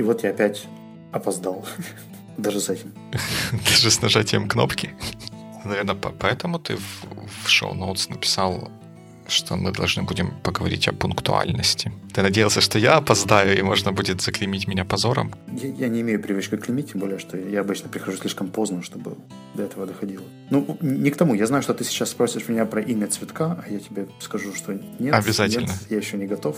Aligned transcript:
И 0.00 0.02
вот 0.02 0.22
я 0.22 0.30
опять 0.30 0.66
опоздал. 1.12 1.62
Даже 2.38 2.58
с 2.58 2.70
этим. 2.70 2.94
Даже 3.52 3.90
с 3.90 4.00
нажатием 4.00 4.48
кнопки. 4.48 4.94
Наверное, 5.62 5.94
поэтому 5.94 6.58
ты 6.58 6.76
в, 6.76 7.48
шоу-ноутс 7.48 8.08
написал 8.08 8.70
что 9.28 9.56
мы 9.56 9.70
должны 9.70 10.02
будем 10.02 10.32
поговорить 10.42 10.88
о 10.88 10.92
пунктуальности. 10.92 11.92
Ты 12.12 12.22
надеялся, 12.22 12.60
что 12.60 12.78
я 12.78 12.96
опоздаю, 12.96 13.56
и 13.56 13.62
можно 13.62 13.92
будет 13.92 14.20
заклеймить 14.20 14.66
меня 14.66 14.84
позором? 14.84 15.32
Я, 15.52 15.68
я 15.68 15.88
не 15.88 16.00
имею 16.00 16.20
привычки 16.20 16.56
клеймить, 16.56 16.92
тем 16.92 17.00
более, 17.00 17.18
что 17.20 17.36
я 17.38 17.60
обычно 17.60 17.88
прихожу 17.88 18.16
слишком 18.16 18.48
поздно, 18.48 18.82
чтобы 18.82 19.16
до 19.54 19.62
этого 19.62 19.86
доходило. 19.86 20.24
Ну, 20.50 20.76
не 20.80 21.10
к 21.10 21.16
тому. 21.16 21.34
Я 21.34 21.46
знаю, 21.46 21.62
что 21.62 21.74
ты 21.74 21.84
сейчас 21.84 22.10
спросишь 22.10 22.48
меня 22.48 22.66
про 22.66 22.80
имя 22.80 23.06
цветка, 23.06 23.62
а 23.64 23.70
я 23.70 23.78
тебе 23.78 24.08
скажу, 24.18 24.52
что 24.52 24.72
нет. 24.98 25.14
Обязательно. 25.14 25.66
Нет, 25.66 25.86
я 25.90 25.96
еще 25.98 26.16
не 26.16 26.26
готов, 26.26 26.56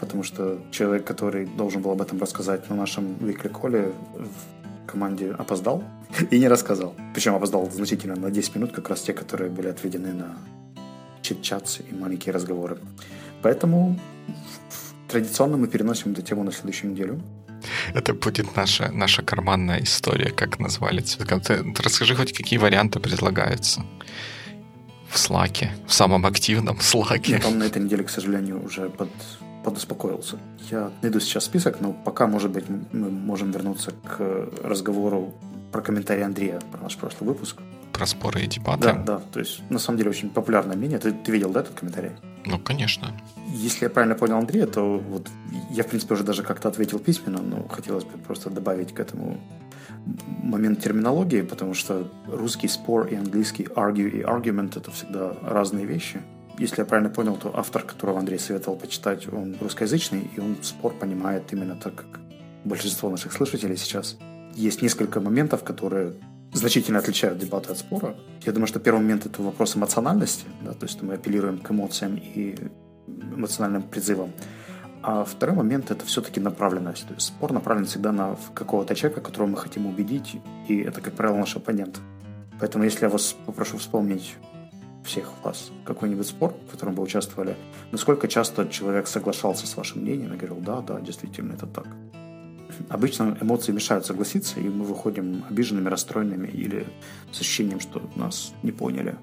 потому 0.00 0.22
что 0.22 0.58
человек, 0.70 1.04
который 1.04 1.46
должен 1.46 1.82
был 1.82 1.90
об 1.90 2.02
этом 2.02 2.20
рассказать 2.20 2.70
на 2.70 2.76
нашем 2.76 3.04
weekly 3.20 3.48
коле 3.48 3.92
в 4.14 4.90
команде 4.90 5.32
опоздал 5.32 5.82
и 6.30 6.38
не 6.38 6.48
рассказал. 6.48 6.94
Причем 7.14 7.34
опоздал 7.34 7.70
значительно 7.70 8.16
на 8.16 8.30
10 8.30 8.56
минут, 8.56 8.72
как 8.72 8.88
раз 8.88 9.02
те, 9.02 9.12
которые 9.12 9.50
были 9.50 9.68
отведены 9.68 10.12
на 10.12 10.38
чит-чатс 11.22 11.80
и 11.90 11.94
маленькие 11.94 12.32
разговоры. 12.32 12.78
Поэтому 13.42 13.98
традиционно 15.08 15.56
мы 15.56 15.66
переносим 15.68 16.12
эту 16.12 16.22
тему 16.22 16.44
на 16.44 16.52
следующую 16.52 16.92
неделю. 16.92 17.20
Это 17.94 18.14
будет 18.14 18.56
наша, 18.56 18.90
наша 18.92 19.22
карманная 19.22 19.82
история, 19.82 20.30
как 20.30 20.58
назвали. 20.58 21.00
Ты, 21.00 21.64
расскажи 21.82 22.14
хоть, 22.14 22.32
какие 22.32 22.58
варианты 22.58 23.00
предлагаются 23.00 23.82
в 25.08 25.18
Слаке, 25.18 25.70
в 25.86 25.92
самом 25.92 26.26
активном 26.26 26.80
Слаке. 26.80 27.38
Там 27.38 27.58
на 27.58 27.64
этой 27.64 27.82
неделе, 27.82 28.04
к 28.04 28.10
сожалению, 28.10 28.64
уже 28.64 28.88
под, 28.90 29.08
подуспокоился. 29.66 30.38
Я 30.70 30.90
найду 31.02 31.18
сейчас 31.18 31.44
список, 31.44 31.80
но 31.80 31.92
пока, 31.92 32.28
может 32.28 32.52
быть, 32.52 32.64
мы 32.92 33.10
можем 33.10 33.50
вернуться 33.50 33.90
к 33.90 34.48
разговору 34.62 35.34
про 35.72 35.82
комментарий 35.82 36.24
Андрея 36.24 36.60
про 36.70 36.82
наш 36.82 36.96
прошлый 36.96 37.28
выпуск 37.28 37.60
про 37.92 38.06
споры 38.06 38.42
и 38.42 38.46
дебаты. 38.46 38.82
Да, 38.82 38.92
да. 38.92 39.20
То 39.32 39.40
есть, 39.40 39.62
на 39.70 39.78
самом 39.78 39.96
деле, 39.98 40.10
очень 40.10 40.28
популярное 40.28 40.76
мнение. 40.76 40.98
Ты, 40.98 41.12
ты 41.12 41.32
видел, 41.32 41.50
да, 41.50 41.60
этот 41.60 41.80
комментарий? 41.80 42.10
Ну, 42.44 42.58
конечно. 42.58 43.10
Если 43.48 43.86
я 43.86 43.90
правильно 43.90 44.14
понял 44.14 44.36
Андрея, 44.36 44.66
то 44.66 44.98
вот 44.98 45.28
я, 45.70 45.82
в 45.82 45.86
принципе, 45.86 46.14
уже 46.14 46.22
даже 46.22 46.42
как-то 46.42 46.68
ответил 46.68 46.98
письменно, 46.98 47.40
но 47.40 47.66
хотелось 47.68 48.04
бы 48.04 48.18
просто 48.18 48.50
добавить 48.50 48.92
к 48.92 49.00
этому 49.00 49.38
момент 50.42 50.82
терминологии, 50.82 51.40
потому 51.40 51.74
что 51.74 52.06
русский 52.26 52.68
спор 52.68 53.06
и 53.06 53.16
английский 53.16 53.64
argue 53.64 54.10
и 54.10 54.22
argument— 54.22 54.72
это 54.76 54.90
всегда 54.90 55.34
разные 55.42 55.86
вещи. 55.86 56.20
Если 56.58 56.80
я 56.80 56.86
правильно 56.86 57.10
понял, 57.10 57.36
то 57.36 57.52
автор, 57.54 57.82
которого 57.82 58.18
Андрей 58.18 58.38
советовал 58.38 58.78
почитать, 58.78 59.30
он 59.30 59.56
русскоязычный, 59.60 60.30
и 60.34 60.40
он 60.40 60.56
спор 60.62 60.94
понимает 60.94 61.52
именно 61.52 61.76
так, 61.76 61.94
как 61.94 62.20
большинство 62.64 63.10
наших 63.10 63.32
слушателей 63.32 63.76
сейчас. 63.76 64.16
Есть 64.54 64.80
несколько 64.80 65.20
моментов, 65.20 65.64
которые 65.64 66.14
значительно 66.54 67.00
отличают 67.00 67.38
дебаты 67.38 67.72
от 67.72 67.78
спора. 67.78 68.16
Я 68.44 68.52
думаю, 68.52 68.66
что 68.66 68.80
первый 68.80 68.98
момент– 68.98 69.26
это 69.26 69.42
вопрос 69.42 69.76
эмоциональности, 69.76 70.46
да, 70.62 70.72
то 70.72 70.86
есть 70.86 71.02
мы 71.02 71.14
апеллируем 71.14 71.58
к 71.58 71.70
эмоциям 71.70 72.16
и 72.16 72.56
эмоциональным 73.06 73.82
призывам. 73.82 74.32
А 75.02 75.24
второй 75.24 75.56
момент– 75.56 75.90
это 75.92 76.06
все-таки 76.06 76.40
направленность. 76.40 77.06
То 77.06 77.14
есть 77.14 77.26
спор 77.26 77.52
направлен 77.52 77.84
всегда 77.84 78.12
на 78.12 78.36
какого-то 78.54 78.94
человека, 78.94 79.20
которого 79.20 79.50
мы 79.50 79.56
хотим 79.58 79.86
убедить, 79.86 80.36
и 80.68 80.78
это, 80.78 81.02
как 81.02 81.14
правило, 81.14 81.36
наш 81.36 81.54
оппонент. 81.54 82.00
Поэтому 82.58 82.84
если 82.84 83.04
я 83.04 83.10
вас 83.10 83.36
попрошу 83.44 83.76
вспомнить 83.76 84.36
всех 85.06 85.30
вас 85.42 85.70
какой-нибудь 85.84 86.26
спор, 86.26 86.54
в 86.68 86.72
котором 86.72 86.94
вы 86.94 87.02
участвовали, 87.02 87.56
насколько 87.92 88.28
часто 88.28 88.68
человек 88.68 89.06
соглашался 89.06 89.66
с 89.66 89.76
вашим 89.76 90.02
мнением 90.02 90.34
и 90.34 90.36
говорил, 90.36 90.58
да, 90.58 90.80
да, 90.80 91.00
действительно, 91.00 91.54
это 91.54 91.66
так. 91.66 91.86
Обычно 92.88 93.38
эмоции 93.40 93.72
мешают 93.72 94.04
согласиться, 94.04 94.60
и 94.60 94.68
мы 94.68 94.84
выходим 94.84 95.44
обиженными, 95.48 95.88
расстроенными 95.88 96.48
или 96.48 96.86
с 97.32 97.40
ощущением, 97.40 97.80
что 97.80 98.02
нас 98.16 98.52
не 98.62 98.72
поняли. 98.72 99.16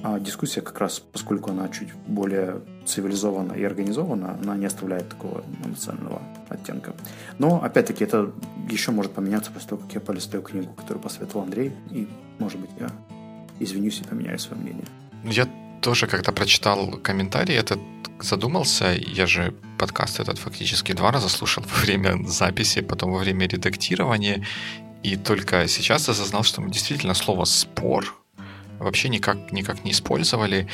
А 0.00 0.20
дискуссия 0.20 0.60
как 0.60 0.78
раз, 0.78 1.00
поскольку 1.00 1.50
она 1.50 1.68
чуть 1.70 1.92
более 2.06 2.60
цивилизована 2.86 3.54
и 3.54 3.64
организована, 3.64 4.38
она 4.40 4.56
не 4.56 4.66
оставляет 4.66 5.08
такого 5.08 5.42
эмоционального 5.64 6.22
оттенка. 6.48 6.94
Но, 7.38 7.60
опять-таки, 7.62 8.04
это 8.04 8.30
еще 8.70 8.92
может 8.92 9.12
поменяться 9.12 9.50
после 9.50 9.70
того, 9.70 9.82
как 9.82 9.92
я 9.94 10.00
полистаю 10.00 10.42
книгу, 10.44 10.72
которую 10.74 11.02
посоветовал 11.02 11.42
Андрей, 11.42 11.72
и, 11.90 12.08
может 12.38 12.60
быть, 12.60 12.70
я 12.78 12.90
извинюсь 13.60 14.00
и 14.00 14.04
поменяю 14.04 14.38
свое 14.38 14.62
мнение. 14.62 14.84
Я 15.24 15.48
тоже 15.80 16.06
когда 16.06 16.32
прочитал 16.32 16.98
комментарий 17.02 17.54
этот, 17.54 17.78
задумался, 18.20 18.96
я 19.16 19.26
же 19.26 19.54
подкаст 19.78 20.20
этот 20.20 20.38
фактически 20.38 20.92
два 20.92 21.12
раза 21.12 21.28
слушал 21.28 21.64
во 21.64 21.80
время 21.80 22.26
записи, 22.26 22.80
потом 22.80 23.12
во 23.12 23.18
время 23.18 23.46
редактирования, 23.46 24.44
и 25.02 25.16
только 25.16 25.68
сейчас 25.68 26.08
осознал, 26.08 26.42
что 26.42 26.60
мы 26.60 26.70
действительно 26.70 27.14
слово 27.14 27.44
«спор» 27.44 28.14
вообще 28.78 29.08
никак, 29.08 29.52
никак 29.52 29.84
не 29.84 29.90
использовали, 29.90 30.66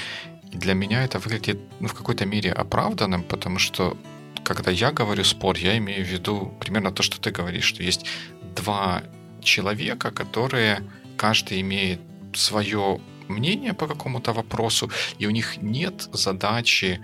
и 0.52 0.56
для 0.56 0.74
меня 0.74 1.04
это 1.04 1.18
выглядит 1.18 1.58
ну, 1.80 1.88
в 1.88 1.94
какой-то 1.94 2.26
мере 2.26 2.52
оправданным, 2.52 3.22
потому 3.22 3.58
что 3.58 3.96
когда 4.44 4.70
я 4.70 4.92
говорю 4.92 5.24
спор, 5.24 5.56
я 5.56 5.76
имею 5.78 6.04
в 6.04 6.08
виду 6.08 6.52
примерно 6.60 6.92
то, 6.92 7.02
что 7.02 7.20
ты 7.20 7.30
говоришь, 7.30 7.64
что 7.64 7.82
есть 7.82 8.06
два 8.54 9.02
человека, 9.42 10.10
которые 10.10 10.82
каждый 11.16 11.60
имеет 11.60 12.00
свое 12.36 13.00
мнение 13.28 13.72
по 13.72 13.86
какому-то 13.86 14.32
вопросу, 14.32 14.90
и 15.18 15.26
у 15.26 15.30
них 15.30 15.62
нет 15.62 16.08
задачи 16.12 17.00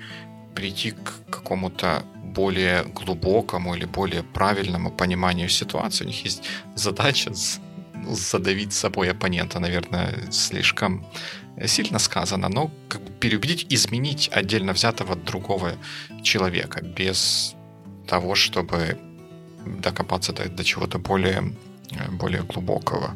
прийти 0.54 0.90
к 0.90 1.30
какому-то 1.30 2.02
более 2.34 2.84
глубокому 2.84 3.74
или 3.74 3.86
более 3.86 4.22
правильному 4.22 4.90
пониманию 4.90 5.48
ситуации. 5.48 6.04
У 6.04 6.08
них 6.08 6.24
есть 6.24 6.42
задача 6.76 7.32
задавить 8.08 8.72
собой 8.72 9.10
оппонента, 9.10 9.60
наверное, 9.60 10.30
слишком 10.30 11.04
сильно 11.66 11.98
сказано, 11.98 12.48
но 12.48 12.70
как 12.88 13.02
бы 13.02 13.10
переубедить, 13.20 13.66
изменить 13.68 14.30
отдельно 14.32 14.72
взятого 14.72 15.16
другого 15.16 15.72
человека 16.22 16.82
без 16.82 17.54
того, 18.06 18.34
чтобы 18.34 18.98
докопаться 19.66 20.32
до, 20.32 20.48
до 20.48 20.64
чего-то 20.64 20.98
более, 20.98 21.52
более 22.12 22.42
глубокого. 22.42 23.14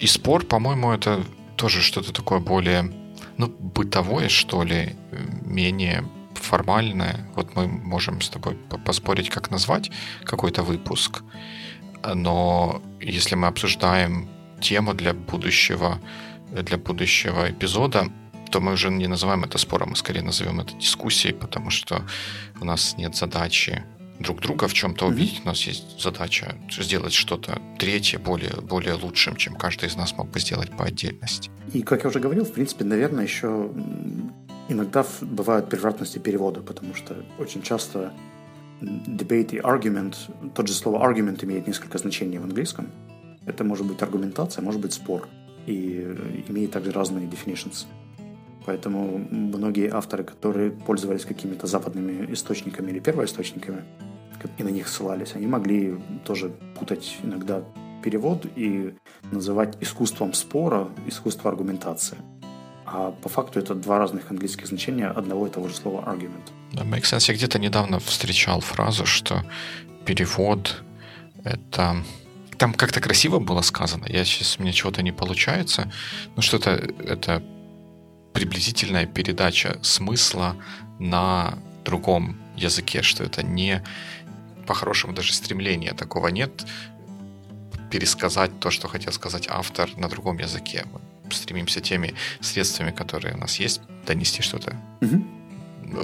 И 0.00 0.06
спор, 0.06 0.44
по-моему, 0.44 0.92
это 0.92 1.24
тоже 1.56 1.82
что-то 1.82 2.12
такое 2.12 2.38
более, 2.38 2.92
ну, 3.36 3.48
бытовое, 3.48 4.28
что 4.28 4.62
ли, 4.62 4.96
менее 5.42 6.04
формальное. 6.34 7.26
Вот 7.34 7.56
мы 7.56 7.66
можем 7.66 8.20
с 8.20 8.28
тобой 8.28 8.56
поспорить, 8.84 9.30
как 9.30 9.50
назвать 9.50 9.90
какой-то 10.24 10.62
выпуск, 10.62 11.22
но 12.14 12.82
если 13.00 13.34
мы 13.34 13.48
обсуждаем 13.48 14.28
тему 14.60 14.94
для 14.94 15.14
будущего, 15.14 16.00
для 16.50 16.76
будущего 16.76 17.50
эпизода, 17.50 18.08
то 18.50 18.60
мы 18.60 18.72
уже 18.72 18.90
не 18.90 19.08
называем 19.08 19.44
это 19.44 19.58
спором, 19.58 19.90
мы 19.90 19.96
скорее 19.96 20.22
назовем 20.22 20.60
это 20.60 20.74
дискуссией, 20.74 21.34
потому 21.34 21.70
что 21.70 22.04
у 22.60 22.64
нас 22.64 22.96
нет 22.96 23.16
задачи 23.16 23.84
друг 24.24 24.40
друга 24.40 24.66
в 24.66 24.74
чем-то 24.74 25.06
убедить. 25.06 25.42
У 25.44 25.46
нас 25.48 25.62
есть 25.62 26.00
задача 26.00 26.56
сделать 26.70 27.12
что-то 27.12 27.60
третье, 27.78 28.18
более, 28.18 28.60
более 28.60 28.94
лучшим, 28.94 29.36
чем 29.36 29.54
каждый 29.54 29.88
из 29.88 29.96
нас 29.96 30.16
мог 30.16 30.30
бы 30.30 30.40
сделать 30.40 30.70
по 30.70 30.84
отдельности. 30.84 31.50
И, 31.72 31.82
как 31.82 32.02
я 32.04 32.10
уже 32.10 32.20
говорил, 32.20 32.44
в 32.44 32.52
принципе, 32.52 32.84
наверное, 32.84 33.24
еще 33.24 33.70
иногда 34.68 35.04
бывают 35.20 35.68
превратности 35.68 36.18
перевода, 36.18 36.60
потому 36.60 36.94
что 36.94 37.14
очень 37.38 37.62
часто 37.62 38.12
debate 38.80 39.52
и 39.52 39.58
argument, 39.60 40.16
тот 40.54 40.68
же 40.68 40.74
слово 40.74 41.08
argument 41.08 41.44
имеет 41.44 41.66
несколько 41.66 41.98
значений 41.98 42.38
в 42.38 42.44
английском. 42.44 42.88
Это 43.46 43.64
может 43.64 43.86
быть 43.86 44.02
аргументация, 44.02 44.62
может 44.62 44.80
быть 44.80 44.92
спор. 44.92 45.28
И 45.66 46.14
имеет 46.48 46.72
также 46.72 46.92
разные 46.92 47.26
definitions. 47.26 47.86
Поэтому 48.66 49.18
многие 49.30 49.90
авторы, 49.90 50.24
которые 50.24 50.70
пользовались 50.70 51.24
какими-то 51.24 51.66
западными 51.66 52.32
источниками 52.32 52.90
или 52.90 52.98
первоисточниками, 52.98 53.84
и 54.58 54.62
на 54.62 54.68
них 54.68 54.88
ссылались, 54.88 55.34
они 55.34 55.46
могли 55.46 55.96
тоже 56.24 56.50
путать 56.78 57.18
иногда 57.22 57.62
перевод 58.02 58.46
и 58.56 58.94
называть 59.32 59.76
искусством 59.80 60.34
спора 60.34 60.88
искусство 61.06 61.50
аргументации. 61.50 62.18
А 62.86 63.10
по 63.10 63.28
факту 63.28 63.58
это 63.58 63.74
два 63.74 63.98
разных 63.98 64.30
английских 64.30 64.66
значения 64.66 65.08
одного 65.08 65.46
и 65.46 65.50
того 65.50 65.68
же 65.68 65.74
слова 65.74 66.04
argument. 66.06 66.52
Да, 66.72 66.82
make 66.82 67.02
sense. 67.02 67.24
Я 67.28 67.34
где-то 67.34 67.58
недавно 67.58 67.98
встречал 67.98 68.60
фразу, 68.60 69.06
что 69.06 69.42
перевод— 70.04 70.82
это... 71.44 71.96
Там 72.58 72.72
как-то 72.72 73.00
красиво 73.00 73.40
было 73.40 73.62
сказано. 73.62 74.04
Я 74.08 74.24
сейчас, 74.24 74.58
у 74.58 74.62
меня 74.62 74.72
чего-то 74.72 75.02
не 75.02 75.12
получается. 75.12 75.90
Но 76.36 76.42
что-то 76.42 76.70
это 76.70 77.42
приблизительная 78.32 79.06
передача 79.06 79.78
смысла 79.82 80.56
на 81.00 81.58
другом 81.84 82.36
языке, 82.56 83.02
что 83.02 83.24
это 83.24 83.42
не 83.42 83.82
по-хорошему 84.66 85.12
даже 85.12 85.32
стремления 85.32 85.94
такого 85.94 86.28
нет 86.28 86.64
пересказать 87.90 88.50
то, 88.58 88.70
что 88.70 88.88
хотел 88.88 89.12
сказать 89.12 89.46
автор 89.48 89.88
на 89.96 90.08
другом 90.08 90.38
языке. 90.38 90.84
Мы 90.92 91.30
стремимся 91.30 91.80
теми 91.80 92.14
средствами, 92.40 92.90
которые 92.90 93.34
у 93.34 93.38
нас 93.38 93.60
есть, 93.60 93.80
донести 94.04 94.42
что-то 94.42 94.76
угу. 95.00 95.24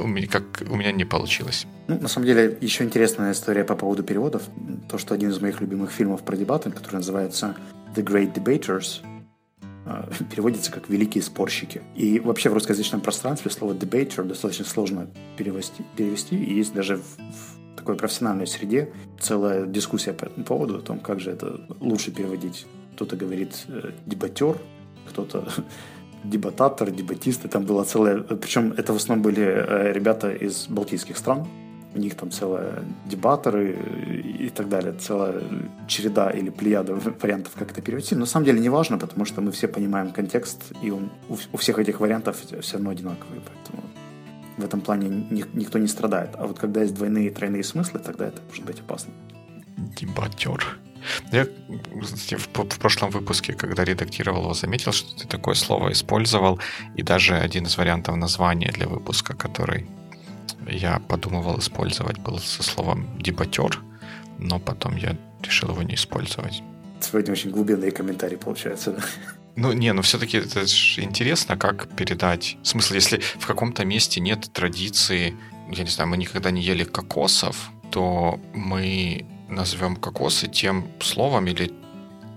у 0.05 0.07
меня, 0.07 0.29
как, 0.29 0.63
у 0.69 0.77
меня 0.77 0.93
не 0.93 1.05
получилось. 1.05 1.67
Ну, 1.89 1.99
на 2.01 2.07
самом 2.07 2.27
деле, 2.27 2.57
еще 2.61 2.85
интересная 2.85 3.33
история 3.33 3.65
по 3.65 3.75
поводу 3.75 4.05
переводов. 4.05 4.43
То, 4.89 4.99
что 4.99 5.15
один 5.15 5.31
из 5.31 5.41
моих 5.41 5.61
любимых 5.61 5.91
фильмов 5.91 6.23
про 6.23 6.37
дебаты, 6.37 6.71
который 6.71 6.97
называется 6.97 7.57
The 7.97 8.05
Great 8.05 8.35
Debaters, 8.35 9.01
а, 9.85 10.09
переводится 10.31 10.71
как 10.71 10.89
«великие 10.89 11.23
спорщики». 11.23 11.83
И 11.97 12.21
вообще 12.21 12.51
в 12.51 12.55
русскоязычном 12.55 13.01
пространстве 13.01 13.51
слово 13.51 13.75
«debater» 13.75 14.23
достаточно 14.23 14.65
сложно 14.65 15.09
перевести, 15.37 15.83
перевести 15.97 16.37
и 16.37 16.55
есть 16.55 16.73
даже 16.73 16.99
в, 16.99 17.03
в 17.03 17.60
такой 17.81 17.97
профессиональной 17.97 18.47
среде. 18.47 18.93
Целая 19.19 19.67
дискуссия 19.67 20.13
по 20.13 20.27
этому 20.27 20.45
поводу, 20.45 20.77
о 20.77 20.81
том, 20.81 21.01
как 21.01 21.21
же 21.21 21.31
это 21.31 21.61
лучше 21.81 22.13
переводить. 22.13 22.67
Кто-то 22.95 23.17
говорит 23.17 23.65
э, 23.69 23.93
«дебатер», 24.07 24.57
кто-то 25.09 25.49
дебататор, 26.25 26.91
дебатисты, 26.91 27.49
там 27.49 27.65
было 27.65 27.85
целое... 27.85 28.21
Причем 28.21 28.73
это 28.77 28.93
в 28.93 28.97
основном 28.97 29.23
были 29.23 29.43
э, 29.43 29.93
ребята 29.93 30.31
из 30.31 30.67
балтийских 30.69 31.17
стран, 31.17 31.47
у 31.95 31.99
них 31.99 32.15
там 32.15 32.31
целая 32.31 32.85
дебаторы 33.07 33.77
и 34.39 34.51
так 34.51 34.69
далее, 34.69 34.93
целая 34.93 35.43
череда 35.89 36.31
или 36.31 36.51
плеяда 36.51 36.95
вариантов, 37.23 37.53
как 37.59 37.71
это 37.73 37.81
перевести. 37.81 38.15
Но 38.15 38.21
на 38.21 38.27
самом 38.27 38.45
деле 38.45 38.61
не 38.61 38.69
важно, 38.69 38.99
потому 38.99 39.25
что 39.25 39.41
мы 39.41 39.51
все 39.51 39.69
понимаем 39.69 40.13
контекст, 40.13 40.73
и 40.83 40.91
он 40.91 41.11
у 41.53 41.57
всех 41.57 41.79
этих 41.79 42.01
вариантов 42.01 42.37
все 42.61 42.75
равно 42.75 42.91
одинаковый, 42.91 43.41
поэтому 43.41 43.83
в 44.61 44.65
этом 44.65 44.81
плане 44.81 45.27
никто 45.53 45.79
не 45.79 45.89
страдает. 45.89 46.31
А 46.39 46.47
вот 46.47 46.59
когда 46.59 46.83
есть 46.83 46.95
двойные 46.95 47.29
и 47.29 47.31
тройные 47.31 47.65
смыслы, 47.65 48.01
тогда 48.01 48.29
это 48.29 48.41
может 48.49 48.65
быть 48.65 48.81
опасно. 48.81 49.13
Дебатер. 49.97 50.79
Я 51.33 51.45
в, 51.45 52.45
в 52.45 52.79
прошлом 52.79 53.11
выпуске, 53.11 53.55
когда 53.55 53.85
редактировал 53.85 54.43
его, 54.43 54.55
заметил, 54.55 54.93
что 54.93 55.17
ты 55.17 55.27
такое 55.27 55.55
слово 55.55 55.93
использовал, 55.93 56.61
и 56.95 57.03
даже 57.03 57.37
один 57.37 57.65
из 57.65 57.77
вариантов 57.79 58.17
названия 58.17 58.71
для 58.71 58.87
выпуска, 58.87 59.35
который 59.35 59.87
я 60.69 60.99
подумывал 60.99 61.59
использовать, 61.59 62.19
был 62.19 62.39
со 62.39 62.63
словом 62.63 63.19
«дебатер», 63.19 63.81
но 64.39 64.59
потом 64.59 64.97
я 64.97 65.17
решил 65.43 65.71
его 65.71 65.83
не 65.83 65.95
использовать. 65.95 66.63
Сегодня 67.01 67.33
очень 67.33 67.51
глубинные 67.51 67.91
комментарии 67.91 68.37
получаются, 68.37 68.93
да? 68.93 69.03
Ну, 69.57 69.73
не, 69.73 69.93
ну 69.93 70.03
все-таки 70.03 70.39
это 70.39 70.67
же 70.67 71.03
интересно, 71.03 71.57
как 71.57 71.95
передать. 71.97 72.57
В 72.63 72.67
смысле, 72.67 72.97
если 72.97 73.19
в 73.19 73.47
каком-то 73.47 73.85
месте 73.85 74.21
нет 74.21 74.53
традиции, 74.53 75.37
я 75.71 75.85
не 75.85 75.91
знаю, 75.91 76.11
мы 76.11 76.17
никогда 76.17 76.51
не 76.51 76.63
ели 76.63 76.85
кокосов, 76.85 77.71
то 77.91 78.41
мы 78.55 79.27
назовем 79.49 79.97
кокосы 79.97 80.49
тем 80.49 80.89
словом 81.01 81.47
или 81.47 81.73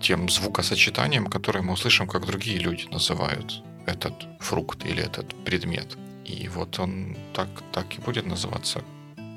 тем 0.01 0.27
звукосочетанием, 0.29 1.27
которое 1.27 1.61
мы 1.61 1.73
услышим, 1.73 2.07
как 2.07 2.25
другие 2.25 2.57
люди 2.57 2.87
называют 2.91 3.63
этот 3.85 4.13
фрукт 4.39 4.85
или 4.85 5.01
этот 5.03 5.33
предмет. 5.45 5.97
И 6.25 6.47
вот 6.49 6.79
он 6.79 7.17
так, 7.33 7.49
так 7.71 7.85
и 7.97 8.01
будет 8.01 8.25
называться 8.25 8.81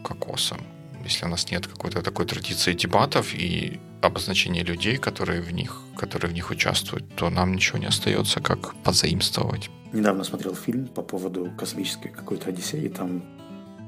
кокосом. 0.02 0.58
Если 1.06 1.24
у 1.24 1.28
нас 1.28 1.50
нет 1.50 1.66
какой-то 1.66 2.02
такой 2.02 2.26
традиции 2.26 2.72
дебатов 2.72 3.32
и 3.34 3.78
обозначения 4.02 4.64
людей, 4.64 4.96
которые 4.96 5.40
в 5.40 5.52
них, 5.52 5.80
которые 5.96 6.30
в 6.30 6.34
них 6.34 6.50
участвуют, 6.50 7.04
то 7.14 7.30
нам 7.30 7.54
ничего 7.54 7.78
не 7.78 7.86
остается, 7.86 8.40
как 8.40 8.74
позаимствовать. 8.82 9.70
Недавно 9.92 10.24
смотрел 10.24 10.54
фильм 10.54 10.88
по 10.88 11.02
поводу 11.02 11.52
космической 11.56 12.08
какой-то 12.08 12.50
Одиссеи, 12.50 12.86
и 12.86 12.88
там 12.88 13.22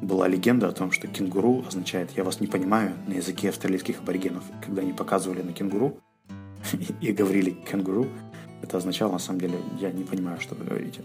была 0.00 0.28
легенда 0.28 0.68
о 0.68 0.72
том, 0.72 0.92
что 0.92 1.08
кенгуру 1.08 1.64
означает 1.66 2.10
«я 2.16 2.22
вас 2.22 2.40
не 2.40 2.46
понимаю» 2.46 2.94
на 3.08 3.14
языке 3.14 3.48
австралийских 3.48 3.98
аборигенов. 3.98 4.44
Когда 4.64 4.82
они 4.82 4.92
показывали 4.92 5.42
на 5.42 5.52
кенгуру 5.52 5.98
и 7.00 7.12
говорили 7.12 7.50
«кенгуру», 7.50 8.06
это 8.62 8.76
означало 8.76 9.12
на 9.12 9.18
самом 9.18 9.40
деле 9.40 9.58
«я 9.80 9.90
не 9.90 10.04
понимаю, 10.04 10.40
что 10.40 10.54
вы 10.54 10.64
говорите» 10.64 11.02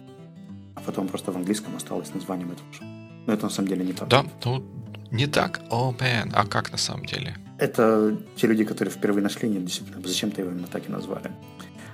а 0.75 0.81
потом 0.81 1.07
просто 1.07 1.31
в 1.31 1.36
английском 1.36 1.75
осталось 1.75 2.13
названием 2.13 2.51
этого. 2.51 2.68
Но 3.25 3.33
это 3.33 3.44
на 3.44 3.50
самом 3.50 3.69
деле 3.69 3.86
не 3.86 3.94
так. 3.94 4.07
Да, 4.07 4.25
ну 4.44 4.63
не 5.13 5.27
так. 5.27 5.62
О, 5.69 5.92
oh, 5.92 6.00
man. 6.00 6.31
А 6.33 6.45
как 6.45 6.71
на 6.71 6.77
самом 6.77 7.06
деле? 7.06 7.38
Это 7.60 8.18
те 8.36 8.48
люди, 8.48 8.65
которые 8.65 8.94
впервые 8.94 9.24
нашли, 9.24 9.48
не 9.48 9.60
действительно, 9.60 10.06
зачем-то 10.06 10.42
его 10.42 10.51
именно 10.51 10.68
так 10.68 10.89
и 10.89 10.92
назвали. 10.92 11.31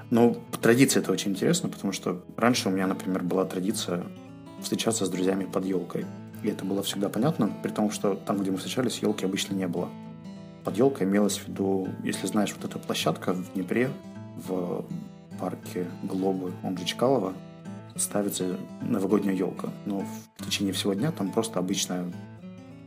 Но 0.09 0.35
традиция 0.61 1.01
это 1.01 1.11
очень 1.11 1.31
интересно, 1.31 1.69
потому 1.69 1.93
что 1.93 2.23
раньше 2.37 2.69
у 2.69 2.71
меня, 2.71 2.87
например, 2.87 3.21
была 3.21 3.45
традиция 3.45 4.03
встречаться 4.61 5.05
с 5.05 5.09
друзьями 5.09 5.45
под 5.45 5.65
елкой. 5.65 6.05
И 6.43 6.47
это 6.47 6.65
было 6.65 6.81
всегда 6.81 7.09
понятно, 7.09 7.51
при 7.61 7.69
том, 7.69 7.91
что 7.91 8.15
там, 8.15 8.39
где 8.39 8.51
мы 8.51 8.57
встречались, 8.57 8.99
елки 8.99 9.25
обычно 9.25 9.53
не 9.53 9.67
было. 9.67 9.89
Под 10.63 10.77
елкой 10.77 11.05
имелось 11.05 11.37
в 11.37 11.47
виду, 11.49 11.89
если 12.03 12.25
знаешь, 12.27 12.53
вот 12.55 12.69
эта 12.69 12.79
площадка 12.79 13.33
в 13.33 13.53
Днепре, 13.53 13.91
в 14.47 14.85
парке 15.39 15.87
Глобы, 16.03 16.53
он 16.63 16.77
же 16.77 16.85
Чкалова, 16.85 17.33
ставится 17.95 18.57
новогодняя 18.81 19.35
елка. 19.35 19.69
Но 19.85 20.05
в 20.37 20.45
течение 20.45 20.73
всего 20.73 20.93
дня 20.93 21.11
там 21.11 21.31
просто 21.31 21.59
обычная 21.59 22.05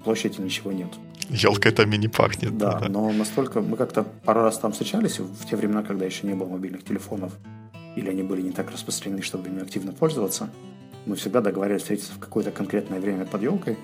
площадь 0.02 0.38
и 0.38 0.42
ничего 0.42 0.72
нет. 0.72 0.88
Елка 1.28 1.70
там 1.70 1.92
и 1.92 1.96
не 1.96 2.08
пахнет. 2.08 2.56
Да, 2.58 2.78
да, 2.78 2.88
но 2.88 3.10
настолько... 3.12 3.60
Мы 3.60 3.76
как-то 3.76 4.04
пару 4.24 4.42
раз 4.42 4.58
там 4.58 4.72
встречались 4.72 5.18
в 5.18 5.48
те 5.48 5.56
времена, 5.56 5.82
когда 5.82 6.04
еще 6.04 6.26
не 6.26 6.34
было 6.34 6.48
мобильных 6.48 6.84
телефонов, 6.84 7.32
или 7.96 8.10
они 8.10 8.22
были 8.22 8.42
не 8.42 8.50
так 8.50 8.70
распространены, 8.70 9.22
чтобы 9.22 9.48
ими 9.48 9.62
активно 9.62 9.92
пользоваться. 9.92 10.50
Мы 11.06 11.16
всегда 11.16 11.40
договаривались 11.40 11.82
встретиться 11.82 12.12
в 12.12 12.18
какое-то 12.18 12.50
конкретное 12.50 13.00
время 13.00 13.24
под 13.24 13.42
елкой, 13.42 13.78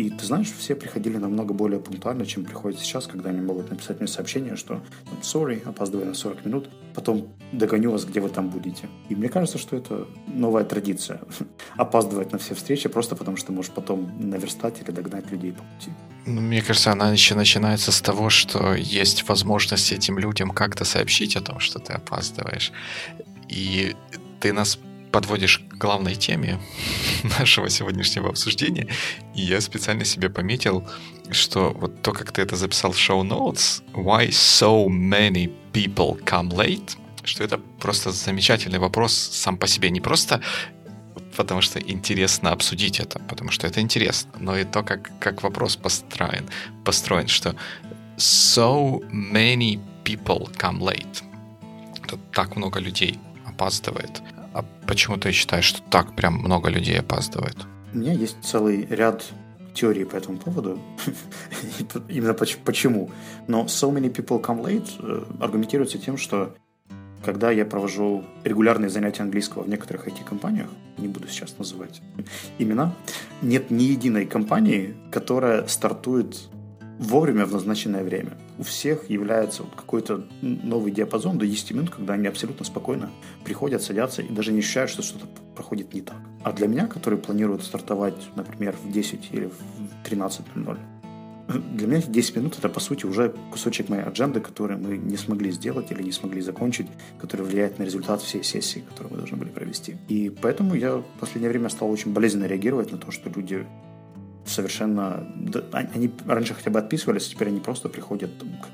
и 0.00 0.10
ты 0.10 0.24
знаешь, 0.24 0.50
все 0.58 0.74
приходили 0.74 1.18
намного 1.18 1.52
более 1.52 1.78
пунктуально, 1.78 2.24
чем 2.24 2.44
приходят 2.44 2.80
сейчас, 2.80 3.06
когда 3.06 3.30
они 3.30 3.40
могут 3.40 3.70
написать 3.70 4.00
мне 4.00 4.08
сообщение, 4.08 4.56
что 4.56 4.80
sorry, 5.22 5.62
опаздываю 5.68 6.06
на 6.06 6.14
40 6.14 6.46
минут, 6.46 6.70
потом 6.94 7.28
догоню 7.52 7.90
вас, 7.90 8.04
где 8.04 8.20
вы 8.20 8.28
там 8.28 8.48
будете. 8.48 8.88
И 9.10 9.14
мне 9.14 9.28
кажется, 9.28 9.58
что 9.58 9.76
это 9.76 10.06
новая 10.26 10.64
традиция. 10.64 11.20
Опаздывать 11.76 12.32
на 12.32 12.38
все 12.38 12.54
встречи 12.54 12.88
просто 12.88 13.16
потому, 13.16 13.36
что 13.36 13.52
можешь 13.52 13.72
потом 13.72 14.10
наверстать 14.18 14.80
или 14.80 14.90
догнать 14.90 15.30
людей 15.30 15.52
по 15.52 15.62
пути. 15.62 15.92
Ну, 16.26 16.40
мне 16.40 16.62
кажется, 16.62 16.92
она 16.92 17.12
еще 17.12 17.34
начинается 17.34 17.92
с 17.92 18.00
того, 18.00 18.30
что 18.30 18.74
есть 18.74 19.28
возможность 19.28 19.92
этим 19.92 20.18
людям 20.18 20.50
как-то 20.50 20.84
сообщить 20.84 21.36
о 21.36 21.40
том, 21.40 21.60
что 21.60 21.78
ты 21.78 21.92
опаздываешь. 21.92 22.72
И 23.48 23.94
ты 24.40 24.52
нас 24.52 24.78
подводишь 25.12 25.58
к 25.58 25.74
главной 25.74 26.14
теме 26.14 26.60
нашего 27.38 27.68
сегодняшнего 27.70 28.28
обсуждения. 28.28 28.88
И 29.34 29.42
я 29.42 29.60
специально 29.60 30.04
себе 30.04 30.30
пометил, 30.30 30.88
что 31.30 31.70
вот 31.70 32.02
то, 32.02 32.12
как 32.12 32.32
ты 32.32 32.42
это 32.42 32.56
записал 32.56 32.92
в 32.92 32.96
notes, 32.96 33.82
why 33.94 34.28
so 34.28 34.86
many 34.88 35.52
people 35.72 36.22
come 36.24 36.50
late, 36.50 36.96
что 37.24 37.44
это 37.44 37.58
просто 37.58 38.12
замечательный 38.12 38.78
вопрос 38.78 39.12
сам 39.12 39.56
по 39.56 39.66
себе. 39.66 39.90
Не 39.90 40.00
просто 40.00 40.40
потому 41.36 41.62
что 41.62 41.78
интересно 41.78 42.52
обсудить 42.52 43.00
это, 43.00 43.18
потому 43.20 43.50
что 43.50 43.66
это 43.66 43.80
интересно, 43.80 44.30
но 44.40 44.58
и 44.58 44.64
то, 44.64 44.82
как, 44.82 45.10
как 45.18 45.42
вопрос 45.42 45.76
построен, 45.76 46.46
построен, 46.84 47.28
что 47.28 47.54
so 48.16 49.00
many 49.10 49.80
people 50.04 50.50
come 50.56 50.80
late. 50.80 51.22
Тут 52.06 52.20
так 52.32 52.56
много 52.56 52.80
людей 52.80 53.18
опаздывает. 53.46 54.22
А 54.52 54.64
почему 54.86 55.16
ты 55.16 55.32
считаешь, 55.32 55.64
что 55.64 55.82
так 55.90 56.14
прям 56.16 56.34
много 56.34 56.70
людей 56.70 56.98
опаздывает? 56.98 57.56
У 57.92 57.98
меня 57.98 58.12
есть 58.12 58.36
целый 58.42 58.86
ряд 58.86 59.24
теорий 59.74 60.04
по 60.04 60.16
этому 60.16 60.38
поводу. 60.38 60.78
Именно 62.08 62.34
почему. 62.34 63.10
Но 63.46 63.64
so 63.64 63.92
many 63.92 64.12
people 64.12 64.40
come 64.42 64.62
late 64.62 64.88
э, 64.98 65.24
аргументируется 65.40 65.98
тем, 65.98 66.16
что 66.16 66.54
когда 67.24 67.50
я 67.50 67.64
провожу 67.64 68.24
регулярные 68.44 68.88
занятия 68.88 69.22
английского 69.22 69.62
в 69.62 69.68
некоторых 69.68 70.08
IT-компаниях, 70.08 70.68
не 70.98 71.08
буду 71.08 71.28
сейчас 71.28 71.58
называть 71.58 72.00
имена, 72.58 72.94
нет 73.42 73.70
ни 73.70 73.84
единой 73.84 74.26
компании, 74.26 74.94
которая 75.12 75.66
стартует 75.66 76.48
вовремя 77.00 77.46
в 77.46 77.52
назначенное 77.52 78.04
время. 78.04 78.32
У 78.58 78.62
всех 78.62 79.08
является 79.08 79.62
вот 79.62 79.74
какой-то 79.74 80.26
новый 80.42 80.92
диапазон 80.92 81.38
до 81.38 81.46
10 81.46 81.72
минут, 81.72 81.90
когда 81.90 82.14
они 82.14 82.26
абсолютно 82.26 82.64
спокойно 82.64 83.10
приходят, 83.42 83.82
садятся 83.82 84.20
и 84.20 84.28
даже 84.28 84.52
не 84.52 84.58
ощущают, 84.58 84.90
что 84.90 85.02
что-то 85.02 85.26
проходит 85.56 85.94
не 85.94 86.02
так. 86.02 86.18
А 86.44 86.52
для 86.52 86.68
меня, 86.68 86.86
который 86.86 87.18
планирует 87.18 87.62
стартовать, 87.62 88.14
например, 88.36 88.76
в 88.76 88.92
10 88.92 89.30
или 89.32 89.46
в 89.46 90.08
13.00, 90.08 90.78
для 91.74 91.86
меня 91.86 91.98
эти 91.98 92.10
10 92.10 92.36
минут 92.36 92.58
это, 92.58 92.68
по 92.68 92.80
сути, 92.80 93.06
уже 93.06 93.34
кусочек 93.50 93.88
моей 93.88 94.02
адженды, 94.02 94.40
который 94.40 94.76
мы 94.76 94.98
не 94.98 95.16
смогли 95.16 95.50
сделать 95.50 95.90
или 95.90 96.02
не 96.02 96.12
смогли 96.12 96.42
закончить, 96.42 96.86
который 97.18 97.46
влияет 97.46 97.78
на 97.78 97.84
результат 97.84 98.20
всей 98.20 98.44
сессии, 98.44 98.84
которую 98.88 99.12
мы 99.12 99.18
должны 99.18 99.38
были 99.38 99.48
провести. 99.48 99.96
И 100.08 100.30
поэтому 100.30 100.74
я 100.74 100.96
в 100.96 101.04
последнее 101.18 101.50
время 101.50 101.70
стал 101.70 101.90
очень 101.90 102.12
болезненно 102.12 102.44
реагировать 102.44 102.92
на 102.92 102.98
то, 102.98 103.10
что 103.10 103.30
люди 103.30 103.66
совершенно... 104.46 105.26
Они 105.72 106.10
раньше 106.26 106.54
хотя 106.54 106.70
бы 106.70 106.78
отписывались, 106.78 107.28
а 107.28 107.30
теперь 107.30 107.48
они 107.48 107.60
просто 107.60 107.88
приходят, 107.88 108.30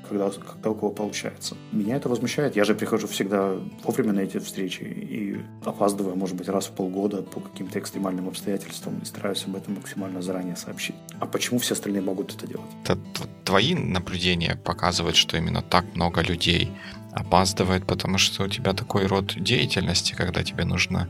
когда, 0.09 0.29
когда 0.29 0.69
у 0.69 0.75
кого 0.75 0.91
получается. 0.91 1.55
Меня 1.71 1.95
это 1.95 2.09
возмущает. 2.09 2.55
Я 2.55 2.63
же 2.63 2.75
прихожу 2.75 3.07
всегда 3.07 3.53
вовремя 3.83 4.13
на 4.13 4.19
эти 4.21 4.39
встречи 4.39 4.83
и 4.83 5.37
опаздываю, 5.65 6.15
может 6.15 6.35
быть, 6.35 6.49
раз 6.49 6.67
в 6.67 6.71
полгода 6.71 7.21
по 7.21 7.39
каким-то 7.39 7.79
экстремальным 7.79 8.27
обстоятельствам 8.27 8.99
и 8.99 9.05
стараюсь 9.05 9.45
об 9.45 9.55
этом 9.55 9.75
максимально 9.75 10.21
заранее 10.21 10.55
сообщить. 10.55 10.95
А 11.19 11.25
почему 11.25 11.59
все 11.59 11.73
остальные 11.73 12.01
могут 12.01 12.35
это 12.35 12.47
делать? 12.47 12.69
Это 12.83 12.99
твои 13.43 13.75
наблюдения 13.75 14.55
показывают, 14.55 15.15
что 15.15 15.37
именно 15.37 15.61
так 15.61 15.85
много 15.95 16.21
людей 16.21 16.71
опаздывает, 17.11 17.85
потому 17.85 18.17
что 18.17 18.43
у 18.43 18.47
тебя 18.47 18.73
такой 18.73 19.07
род 19.07 19.33
деятельности, 19.35 20.13
когда 20.13 20.43
тебе 20.43 20.65
нужно 20.65 21.09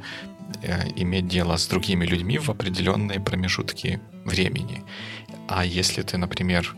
иметь 0.95 1.27
дело 1.27 1.57
с 1.57 1.67
другими 1.67 2.05
людьми 2.05 2.37
в 2.37 2.49
определенные 2.49 3.19
промежутки 3.19 3.99
времени. 4.25 4.83
А 5.47 5.65
если 5.65 6.01
ты, 6.01 6.17
например, 6.17 6.75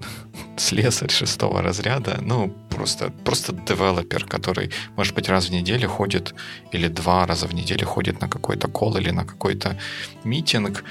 слесарь 0.56 1.10
шестого 1.10 1.62
разряда, 1.62 2.18
ну, 2.22 2.54
просто, 2.70 3.10
просто 3.24 3.52
девелопер, 3.52 4.24
который, 4.24 4.70
может 4.96 5.14
быть, 5.14 5.28
раз 5.28 5.48
в 5.48 5.52
неделю 5.52 5.88
ходит 5.88 6.34
или 6.72 6.88
два 6.88 7.26
раза 7.26 7.46
в 7.46 7.54
неделю 7.54 7.86
ходит 7.86 8.20
на 8.20 8.28
какой-то 8.28 8.68
кол 8.68 8.96
или 8.96 9.10
на 9.10 9.24
какой-то 9.24 9.76
митинг, 10.24 10.84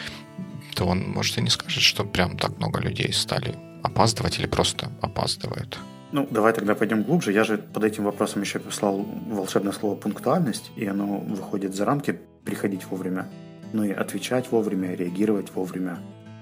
то 0.75 0.85
он, 0.85 1.09
может, 1.09 1.37
и 1.37 1.41
не 1.41 1.49
скажет, 1.49 1.83
что 1.83 2.05
прям 2.05 2.37
так 2.37 2.57
много 2.57 2.79
людей 2.79 3.11
стали 3.13 3.55
опаздывать 3.83 4.39
или 4.39 4.47
просто 4.47 4.91
опаздывают. 5.01 5.79
Ну, 6.11 6.27
давай 6.31 6.53
тогда 6.53 6.73
пойдем 6.73 7.03
глубже. 7.03 7.31
Я 7.31 7.43
же 7.43 7.57
под 7.57 7.83
этим 7.83 8.03
вопросом 8.03 8.41
еще 8.41 8.59
послал 8.59 9.05
волшебное 9.27 9.73
слово 9.73 9.95
«пунктуальность», 9.95 10.71
и 10.75 10.85
оно 10.87 11.19
выходит 11.19 11.75
за 11.75 11.85
рамки 11.85 12.19
«приходить 12.43 12.85
вовремя». 12.89 13.29
Ну 13.71 13.83
и 13.83 13.91
отвечать 13.91 14.51
вовремя, 14.51 14.95
реагировать 14.95 15.51
вовремя, 15.53 15.99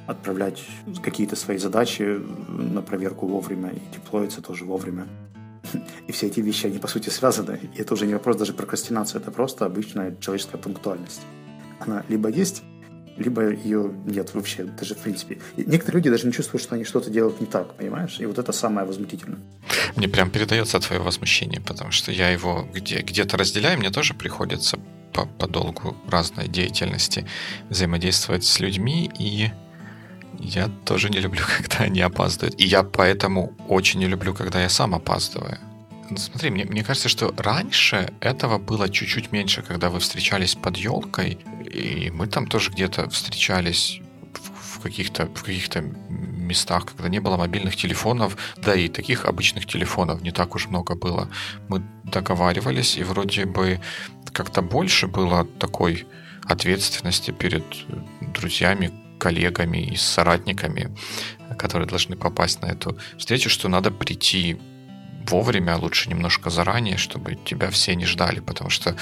отправлять 0.07 0.63
какие-то 1.03 1.35
свои 1.35 1.57
задачи 1.57 2.21
на 2.47 2.81
проверку 2.81 3.27
вовремя 3.27 3.69
и 3.69 3.79
деплоиться 3.93 4.41
тоже 4.41 4.65
вовремя. 4.65 5.05
И 6.07 6.11
все 6.13 6.27
эти 6.27 6.39
вещи, 6.39 6.67
они 6.67 6.79
по 6.79 6.87
сути 6.87 7.09
связаны. 7.09 7.59
И 7.75 7.81
это 7.81 7.93
уже 7.93 8.05
не 8.05 8.13
вопрос 8.13 8.37
даже 8.37 8.53
прокрастинации, 8.53 9.19
это 9.19 9.31
просто 9.31 9.65
обычная 9.65 10.15
человеческая 10.21 10.57
пунктуальность. 10.57 11.21
Она 11.79 12.05
либо 12.07 12.29
есть, 12.29 12.63
либо 13.17 13.49
ее 13.49 13.91
нет 14.05 14.33
вообще, 14.33 14.63
даже 14.63 14.95
в 14.95 14.99
принципе. 14.99 15.39
И 15.57 15.65
некоторые 15.65 15.99
люди 15.99 16.09
даже 16.09 16.27
не 16.27 16.33
чувствуют, 16.33 16.63
что 16.63 16.75
они 16.75 16.85
что-то 16.85 17.09
делают 17.09 17.41
не 17.41 17.47
так, 17.47 17.73
понимаешь? 17.75 18.19
И 18.19 18.25
вот 18.25 18.37
это 18.37 18.51
самое 18.51 18.87
возмутительное. 18.87 19.39
Мне 19.95 20.07
прям 20.07 20.29
передается 20.29 20.79
твое 20.79 21.01
возмущение, 21.01 21.59
потому 21.59 21.91
что 21.91 22.11
я 22.11 22.29
его 22.29 22.67
где, 22.73 23.01
где-то 23.01 23.37
разделяю, 23.37 23.79
мне 23.79 23.89
тоже 23.89 24.13
приходится 24.13 24.79
по, 25.17 25.25
по 25.25 25.47
долгу 25.47 25.97
разной 26.07 26.47
деятельности 26.47 27.25
взаимодействовать 27.69 28.43
с 28.43 28.59
людьми, 28.59 29.09
и 29.17 29.51
я 30.39 30.69
тоже 30.85 31.09
не 31.09 31.19
люблю, 31.19 31.41
когда 31.57 31.85
они 31.85 32.01
опаздывают. 32.01 32.59
И 32.61 32.65
я 32.65 32.83
поэтому 32.83 33.53
очень 33.67 33.99
не 33.99 34.07
люблю, 34.07 34.33
когда 34.35 34.61
я 34.61 34.69
сам 34.69 34.93
опаздываю. 34.93 35.57
Ну, 36.09 36.17
смотри, 36.17 36.51
мне, 36.51 36.65
мне 36.65 36.83
кажется, 36.83 37.09
что 37.09 37.33
раньше 37.37 38.13
этого 38.21 38.59
было 38.59 38.89
чуть-чуть 38.89 39.31
меньше, 39.31 39.61
когда 39.61 39.89
вы 39.89 39.99
встречались 39.99 40.55
под 40.55 40.77
елкой, 40.77 41.39
и 41.73 42.11
мы 42.11 42.27
там 42.27 42.47
тоже 42.47 42.71
где-то 42.71 43.09
встречались 43.09 43.99
в 44.77 44.81
каких-то 44.81 45.25
в 45.25 45.43
каких-то 45.43 45.81
местах, 45.81 46.85
когда 46.85 47.09
не 47.09 47.19
было 47.19 47.37
мобильных 47.37 47.75
телефонов, 47.75 48.37
да 48.57 48.75
и 48.75 48.87
таких 48.87 49.25
обычных 49.25 49.65
телефонов 49.65 50.21
не 50.21 50.31
так 50.31 50.55
уж 50.55 50.67
много 50.67 50.95
было. 50.95 51.29
Мы 51.67 51.83
договаривались, 52.03 52.97
и 52.97 53.03
вроде 53.03 53.45
бы 53.45 53.79
как-то 54.31 54.61
больше 54.61 55.07
было 55.07 55.45
такой 55.45 56.05
ответственности 56.43 57.31
перед 57.31 57.63
друзьями, 58.21 58.91
коллегами 59.19 59.79
и 59.79 59.95
соратниками, 59.95 60.95
которые 61.57 61.87
должны 61.87 62.15
попасть 62.15 62.61
на 62.61 62.67
эту 62.67 62.97
встречу, 63.17 63.49
что 63.49 63.67
надо 63.67 63.91
прийти 63.91 64.57
вовремя, 65.29 65.73
а 65.73 65.77
лучше 65.77 66.09
немножко 66.09 66.49
заранее, 66.49 66.97
чтобы 66.97 67.35
тебя 67.35 67.69
все 67.69 67.95
не 67.95 68.05
ждали, 68.05 68.39
потому 68.39 68.69
что 68.69 68.95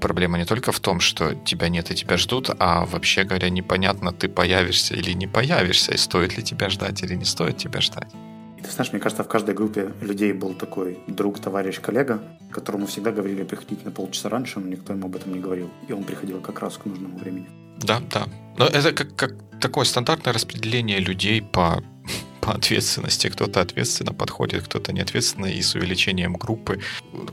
проблема 0.00 0.38
не 0.38 0.44
только 0.44 0.72
в 0.72 0.80
том, 0.80 1.00
что 1.00 1.34
тебя 1.34 1.68
нет 1.68 1.90
и 1.90 1.94
тебя 1.94 2.16
ждут, 2.16 2.50
а 2.58 2.84
вообще 2.84 3.24
говоря, 3.24 3.50
непонятно, 3.50 4.12
ты 4.12 4.28
появишься 4.28 4.94
или 4.94 5.12
не 5.12 5.26
появишься, 5.26 5.92
и 5.92 5.96
стоит 5.96 6.36
ли 6.36 6.42
тебя 6.42 6.70
ждать 6.70 7.02
или 7.02 7.14
не 7.14 7.24
стоит 7.24 7.56
тебя 7.56 7.80
ждать. 7.80 8.12
И 8.58 8.62
ты 8.62 8.70
знаешь, 8.70 8.92
мне 8.92 9.00
кажется, 9.00 9.22
в 9.22 9.28
каждой 9.28 9.54
группе 9.54 9.92
людей 10.00 10.32
был 10.32 10.54
такой 10.54 10.98
друг, 11.06 11.38
товарищ, 11.38 11.80
коллега, 11.80 12.22
которому 12.50 12.86
всегда 12.86 13.12
говорили 13.12 13.44
приходить 13.44 13.84
на 13.84 13.90
полчаса 13.90 14.28
раньше, 14.28 14.60
но 14.60 14.68
никто 14.68 14.92
ему 14.92 15.06
об 15.06 15.16
этом 15.16 15.34
не 15.34 15.40
говорил. 15.40 15.70
И 15.88 15.92
он 15.92 16.04
приходил 16.04 16.40
как 16.40 16.60
раз 16.60 16.76
к 16.76 16.86
нужному 16.86 17.18
времени. 17.18 17.46
Да, 17.78 18.00
да. 18.10 18.26
Но 18.58 18.66
это 18.66 18.92
как, 18.92 19.14
как 19.14 19.34
такое 19.60 19.84
стандартное 19.84 20.32
распределение 20.32 20.98
людей 20.98 21.42
по 21.42 21.82
по 22.46 22.52
ответственности. 22.52 23.28
Кто-то 23.28 23.60
ответственно 23.60 24.12
подходит, 24.12 24.62
кто-то 24.62 24.92
неответственно. 24.92 25.46
И 25.46 25.60
с 25.60 25.74
увеличением 25.74 26.34
группы, 26.34 26.80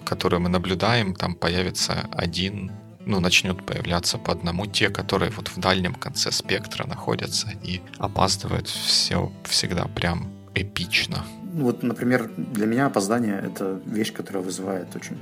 которую 0.05 0.41
мы 0.41 0.49
наблюдаем, 0.49 1.13
там 1.13 1.35
появится 1.35 2.07
один 2.11 2.71
ну, 3.05 3.19
начнет 3.19 3.63
появляться 3.65 4.17
по 4.17 4.31
одному 4.31 4.65
те, 4.65 4.89
которые 4.89 5.29
вот 5.31 5.49
в 5.49 5.59
дальнем 5.59 5.93
конце 5.93 6.31
спектра 6.31 6.87
находятся 6.87 7.49
и 7.61 7.81
опаздывают 7.99 8.69
все 8.69 9.31
всегда 9.43 9.85
прям 9.85 10.31
эпично. 10.55 11.25
Вот, 11.53 11.83
например, 11.83 12.31
для 12.37 12.65
меня 12.65 12.85
опоздание– 12.85 13.39
это 13.45 13.81
вещь, 13.85 14.13
которая 14.13 14.41
вызывает 14.41 14.95
очень, 14.95 15.17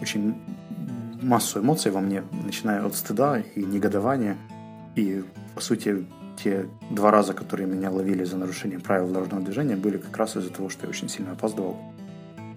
очень 0.00 0.34
массу 1.22 1.60
эмоций 1.60 1.92
во 1.92 2.00
мне, 2.00 2.24
начиная 2.32 2.84
от 2.84 2.96
стыда 2.96 3.40
и 3.54 3.62
негодования. 3.62 4.36
И, 4.96 5.22
по 5.54 5.60
сути, 5.60 6.06
те 6.42 6.68
два 6.90 7.10
раза, 7.10 7.34
которые 7.34 7.66
меня 7.66 7.90
ловили 7.90 8.24
за 8.24 8.36
нарушение 8.36 8.78
правил 8.78 9.08
дорожного 9.08 9.42
движения, 9.42 9.76
были 9.76 9.98
как 9.98 10.16
раз 10.16 10.36
из-за 10.36 10.50
того, 10.50 10.68
что 10.68 10.84
я 10.86 10.90
очень 10.90 11.08
сильно 11.08 11.32
опаздывал. 11.32 11.76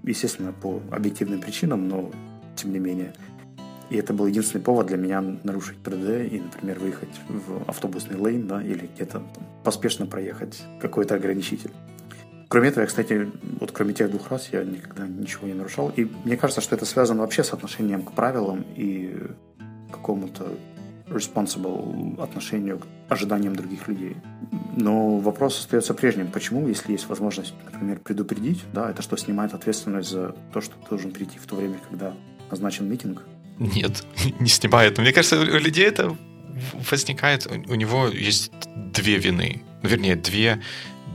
Естественно, 0.04 0.54
по 0.54 0.82
объективным 0.92 1.42
причинам, 1.42 1.88
но 1.88 2.12
тем 2.56 2.72
не 2.72 2.80
менее. 2.80 3.14
И 3.90 3.98
это 3.98 4.14
был 4.14 4.26
единственный 4.26 4.62
повод 4.62 4.88
для 4.88 4.98
меня 4.98 5.22
нарушить 5.44 5.78
ПДД 5.78 6.32
и, 6.32 6.40
например, 6.40 6.80
выехать 6.80 7.10
в 7.28 7.70
автобусный 7.70 8.16
лейн, 8.16 8.48
да, 8.48 8.64
или 8.64 8.90
где-то 8.96 9.22
поспешно 9.64 10.06
проехать 10.06 10.64
какой-то 10.80 11.16
ограничитель. 11.16 11.72
Кроме 12.48 12.70
этого, 12.70 12.82
я, 12.82 12.88
кстати, 12.88 13.30
вот 13.60 13.72
кроме 13.72 13.94
тех 13.94 14.10
двух 14.10 14.30
раз 14.30 14.50
я 14.52 14.64
никогда 14.64 15.08
ничего 15.08 15.48
не 15.48 15.54
нарушал. 15.54 15.92
И 15.96 16.10
мне 16.24 16.38
кажется, 16.38 16.62
что 16.62 16.76
это 16.76 16.86
связано 16.86 17.22
вообще 17.22 17.44
с 17.44 17.54
отношением 17.54 18.04
к 18.04 18.14
правилам 18.14 18.66
и 18.76 19.16
какому-то 19.92 20.48
responsible 21.12 22.22
отношению 22.22 22.80
к 22.80 23.12
ожиданиям 23.12 23.56
других 23.56 23.88
людей. 23.88 24.18
Но 24.76 25.18
вопрос 25.18 25.60
остается 25.60 25.94
прежним. 25.94 26.32
Почему, 26.32 26.68
если 26.68 26.94
есть 26.94 27.08
возможность, 27.08 27.54
например, 27.72 28.00
предупредить, 28.00 28.64
да, 28.74 28.90
это 28.90 29.02
что, 29.02 29.18
снимает 29.18 29.54
ответственность 29.54 30.10
за 30.10 30.36
то, 30.54 30.62
что 30.62 30.76
ты 30.76 30.90
должен 30.90 31.12
прийти 31.12 31.38
в 31.38 31.46
то 31.46 31.56
время, 31.56 31.78
когда 31.90 32.14
назначен 32.50 32.90
митинг? 32.90 33.24
Нет, 33.60 34.04
не 34.40 34.50
снимает. 34.50 34.98
Мне 34.98 35.12
кажется, 35.12 35.40
у 35.40 35.44
людей 35.44 35.86
это 35.86 36.18
возникает, 36.92 37.48
у 37.48 37.76
него 37.76 38.08
есть 38.08 38.52
две 38.76 39.18
вины, 39.18 39.62
вернее, 39.84 40.16
две, 40.16 40.62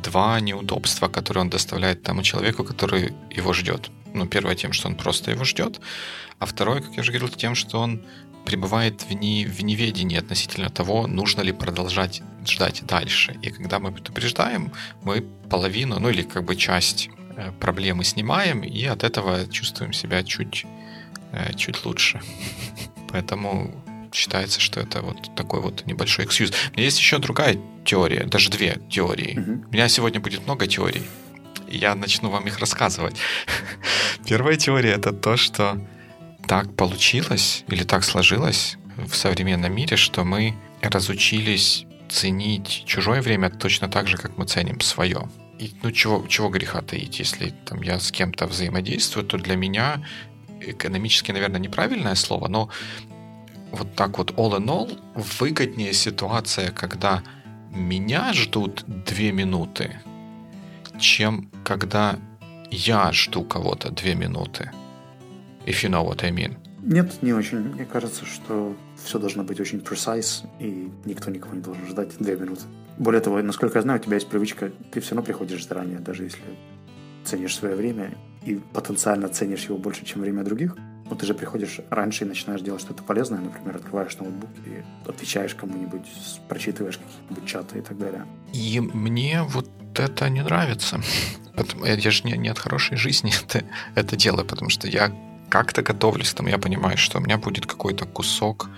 два 0.03 0.41
неудобства, 0.41 1.09
которые 1.09 1.43
он 1.43 1.51
доставляет 1.51 2.03
тому 2.03 2.23
человеку, 2.23 2.65
который 2.65 3.13
его 3.31 3.53
ждет. 3.53 3.91
Ну, 4.15 4.27
первое 4.27 4.55
тем, 4.55 4.73
что 4.73 4.89
он 4.89 4.95
просто 4.95 5.31
его 5.31 5.45
ждет, 5.45 5.81
а 6.39 6.47
второе, 6.47 6.81
как 6.81 6.95
я 6.95 7.03
уже 7.03 7.13
говорил, 7.13 7.29
тем, 7.29 7.55
что 7.55 7.81
он 7.81 8.03
пребывает 8.47 9.03
в, 9.03 9.13
не, 9.13 9.45
в 9.45 9.63
неведении 9.63 10.17
относительно 10.17 10.71
того, 10.71 11.07
нужно 11.07 11.43
ли 11.43 11.53
продолжать 11.53 12.23
ждать 12.47 12.83
дальше. 12.87 13.37
И 13.43 13.51
когда 13.51 13.79
мы 13.79 13.93
предупреждаем, 13.93 14.73
мы 15.03 15.21
половину, 15.51 15.99
ну 15.99 16.09
или 16.09 16.23
как 16.23 16.45
бы 16.45 16.57
часть 16.57 17.11
э, 17.37 17.53
проблемы 17.61 18.05
снимаем, 18.05 18.63
и 18.63 18.85
от 18.85 19.05
этого 19.05 19.47
чувствуем 19.49 19.93
себя 19.93 20.23
чуть, 20.23 20.65
э, 21.33 21.55
чуть 21.55 21.85
лучше. 21.85 22.21
Поэтому 23.11 23.75
считается, 24.13 24.61
что 24.61 24.81
это 24.81 25.03
вот 25.03 25.35
такой 25.35 25.61
вот 25.61 25.85
небольшой 25.87 26.25
экскьюз. 26.25 26.51
У 26.51 26.75
меня 26.75 26.85
есть 26.85 26.99
еще 26.99 27.19
другая 27.19 27.59
теория, 27.85 28.25
даже 28.25 28.51
две 28.51 28.81
теории. 28.89 29.39
У 29.69 29.73
меня 29.73 29.89
сегодня 29.89 30.21
будет 30.21 30.45
много 30.45 30.67
теорий. 30.67 31.03
Я 31.69 31.95
начну 31.97 32.31
вам 32.31 32.47
их 32.47 32.59
рассказывать. 32.61 33.17
Первая 34.27 34.57
теория 34.57 34.93
это 34.93 35.13
то, 35.13 35.37
что 35.37 35.79
так 36.47 36.75
получилось 36.77 37.65
или 37.69 37.85
так 37.85 38.05
сложилось 38.05 38.77
в 38.97 39.15
современном 39.15 39.75
мире, 39.75 39.97
что 39.97 40.25
мы 40.25 40.55
разучились 40.81 41.87
ценить 42.09 42.85
чужое 42.87 43.21
время 43.21 43.51
точно 43.51 43.89
так 43.89 44.07
же, 44.09 44.17
как 44.17 44.39
мы 44.39 44.47
ценим 44.47 44.81
свое. 44.81 45.29
И 45.59 45.73
ну 45.83 45.91
чего, 45.91 46.27
чего 46.29 46.49
греха 46.49 46.83
таить, 46.83 47.19
если 47.19 47.51
там 47.65 47.83
я 47.83 47.99
с 47.99 48.13
кем-то 48.13 48.47
взаимодействую, 48.47 49.27
то 49.27 49.39
для 49.39 49.57
меня 49.57 50.05
экономически, 50.61 51.33
наверное, 51.33 51.61
неправильное 51.61 52.15
слово, 52.15 52.49
но 52.49 52.69
вот 53.73 53.95
так 53.95 54.19
вот 54.19 54.33
all 54.33 54.57
in 54.59 54.67
all 54.67 54.99
выгоднее 55.41 55.93
ситуация, 55.93 56.71
когда 56.71 57.23
меня 57.71 58.33
ждут 58.33 58.85
две 58.87 59.33
минуты, 59.33 60.01
чем 60.99 61.51
когда 61.65 62.19
я 62.71 63.13
жду 63.13 63.45
кого-то 63.45 63.91
две 63.91 64.15
минуты 64.15 64.71
if 65.67 65.83
you 65.83 65.91
know 65.91 66.05
what 66.05 66.25
I 66.25 66.31
mean. 66.31 66.57
Нет, 66.83 67.21
не 67.21 67.33
очень. 67.33 67.59
Мне 67.59 67.85
кажется, 67.85 68.25
что 68.25 68.77
все 69.03 69.19
должно 69.19 69.43
быть 69.43 69.61
очень 69.61 69.79
precise, 69.79 70.47
и 70.61 70.89
никто 71.05 71.31
никого 71.33 71.55
не 71.55 71.61
должен 71.61 71.85
ждать 71.87 72.17
две 72.19 72.37
минуты. 72.37 72.63
Более 72.97 73.21
того, 73.21 73.43
насколько 73.43 73.79
я 73.79 73.83
знаю, 73.83 74.01
у 74.01 74.03
тебя 74.03 74.15
есть 74.15 74.29
привычка, 74.29 74.71
ты 74.93 75.01
все 75.01 75.15
равно 75.15 75.27
приходишь 75.27 75.67
заранее, 75.67 75.99
даже 75.99 76.23
если 76.23 76.41
ценишь 77.25 77.57
свое 77.57 77.75
время 77.75 78.17
и 78.45 78.55
потенциально 78.55 79.29
ценишь 79.29 79.65
его 79.65 79.79
больше, 79.79 80.05
чем 80.05 80.21
время 80.21 80.45
других. 80.45 80.77
Но 81.11 81.17
ты 81.17 81.27
же 81.27 81.35
приходишь 81.35 81.81
раньше 81.91 82.25
и 82.25 82.29
начинаешь 82.29 82.61
делать 82.61 82.83
что-то 82.83 83.03
полезное, 83.03 83.41
например, 83.41 83.77
открываешь 83.77 84.17
ноутбук 84.19 84.51
и 84.65 85.09
отвечаешь 85.09 85.55
кому-нибудь, 85.55 86.07
прочитываешь 86.49 86.99
какие-нибудь 86.99 87.49
чаты 87.49 87.79
и 87.79 87.83
так 87.83 87.99
далее. 87.99 88.27
И 88.53 88.81
мне 88.81 89.43
вот 89.43 89.69
это 89.95 90.29
не 90.29 90.43
нравится. 90.43 91.01
Я 91.85 92.11
же 92.11 92.25
не, 92.25 92.37
не 92.37 92.49
от 92.49 92.59
хорошей 92.59 92.97
жизни 92.97 93.33
это, 93.45 93.65
это 93.95 94.17
делаю, 94.17 94.47
потому 94.47 94.71
что 94.71 94.89
я 94.89 95.13
как-то 95.49 95.83
готовлюсь, 95.83 96.35
там 96.35 96.47
я 96.47 96.59
понимаю, 96.59 96.97
что 96.97 97.19
у 97.19 97.21
меня 97.21 97.39
будет 97.39 97.67
какой-то 97.67 98.05
кусок 98.05 98.69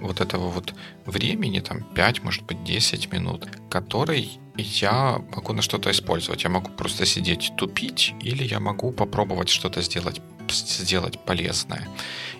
вот 0.00 0.20
этого 0.20 0.48
вот 0.48 0.74
времени, 1.06 1.60
там 1.60 1.82
5, 1.82 2.22
может 2.22 2.44
быть 2.44 2.62
10 2.64 3.12
минут, 3.12 3.48
который 3.70 4.38
я 4.56 5.18
могу 5.34 5.52
на 5.52 5.62
что-то 5.62 5.90
использовать. 5.90 6.44
Я 6.44 6.50
могу 6.50 6.70
просто 6.70 7.06
сидеть 7.06 7.52
тупить, 7.56 8.14
или 8.20 8.44
я 8.44 8.60
могу 8.60 8.92
попробовать 8.92 9.48
что-то 9.48 9.82
сделать 9.82 10.20
сделать 10.48 11.18
полезное. 11.18 11.88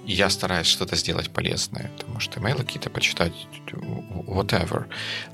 И 0.06 0.12
я 0.12 0.30
стараюсь 0.30 0.68
что-то 0.68 0.94
сделать 0.94 1.30
полезное. 1.30 1.90
Ты 1.98 2.06
можешь 2.06 2.30
имейлы 2.36 2.64
какие-то 2.64 2.90
почитать, 2.90 3.32
whatever. 3.72 4.86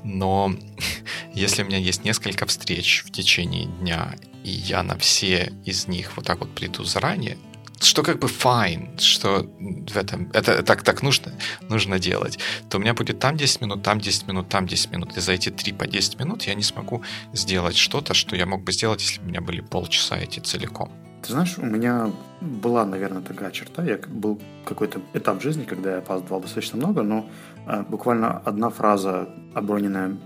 Но 0.03 0.55
если 1.33 1.63
у 1.63 1.65
меня 1.67 1.77
есть 1.77 2.03
несколько 2.03 2.45
встреч 2.47 3.03
в 3.05 3.11
течение 3.11 3.65
дня, 3.65 4.15
и 4.43 4.49
я 4.49 4.81
на 4.81 4.97
все 4.97 5.53
из 5.65 5.87
них 5.87 6.15
вот 6.15 6.25
так 6.25 6.39
вот 6.39 6.53
приду 6.55 6.83
заранее, 6.83 7.37
что 7.83 8.03
как 8.03 8.19
бы 8.19 8.27
fine, 8.27 8.99
что 8.99 9.45
в 9.93 9.97
этом, 9.97 10.29
это 10.33 10.63
так, 10.63 10.83
так 10.83 11.03
нужно, 11.03 11.31
нужно 11.69 11.99
делать, 11.99 12.39
то 12.69 12.77
у 12.77 12.81
меня 12.81 12.93
будет 12.93 13.19
там 13.19 13.37
10 13.37 13.61
минут, 13.61 13.83
там 13.83 13.99
10 13.99 14.27
минут, 14.27 14.49
там 14.49 14.67
10 14.67 14.91
минут. 14.91 15.17
И 15.17 15.21
за 15.21 15.33
эти 15.33 15.49
3 15.49 15.73
по 15.73 15.87
10 15.87 16.19
минут 16.19 16.43
я 16.43 16.55
не 16.55 16.63
смогу 16.63 17.03
сделать 17.33 17.77
что-то, 17.77 18.13
что 18.13 18.35
я 18.35 18.45
мог 18.45 18.63
бы 18.63 18.71
сделать, 18.71 19.01
если 19.01 19.19
бы 19.19 19.25
у 19.25 19.29
меня 19.29 19.41
были 19.41 19.61
полчаса 19.61 20.17
эти 20.17 20.39
целиком. 20.39 20.91
Ты 21.21 21.31
знаешь, 21.31 21.57
у 21.57 21.65
меня 21.65 22.11
была, 22.41 22.85
наверное, 22.85 23.21
такая 23.21 23.51
черта. 23.51 23.83
Я 23.83 23.97
был 24.07 24.41
какой-то 24.65 24.99
этап 25.13 25.41
жизни, 25.41 25.63
когда 25.63 25.91
я 25.91 25.97
опаздывал 25.99 26.41
достаточно 26.41 26.77
много, 26.77 27.03
но 27.03 27.25
э, 27.65 27.83
буквально 27.87 28.39
одна 28.39 28.69
фраза, 28.69 29.29
оброненная 29.53 30.17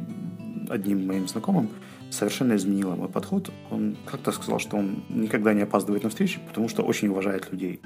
одним 0.69 1.07
моим 1.07 1.27
знакомым, 1.27 1.69
совершенно 2.11 2.55
изменила 2.55 2.95
мой 2.95 3.09
подход. 3.09 3.51
Он 3.71 3.97
как-то 4.05 4.31
сказал, 4.31 4.59
что 4.59 4.77
он 4.77 5.03
никогда 5.09 5.53
не 5.53 5.61
опаздывает 5.61 6.03
на 6.03 6.09
встречи, 6.09 6.39
потому 6.47 6.69
что 6.69 6.83
очень 6.83 7.07
уважает 7.09 7.51
людей. 7.51 7.81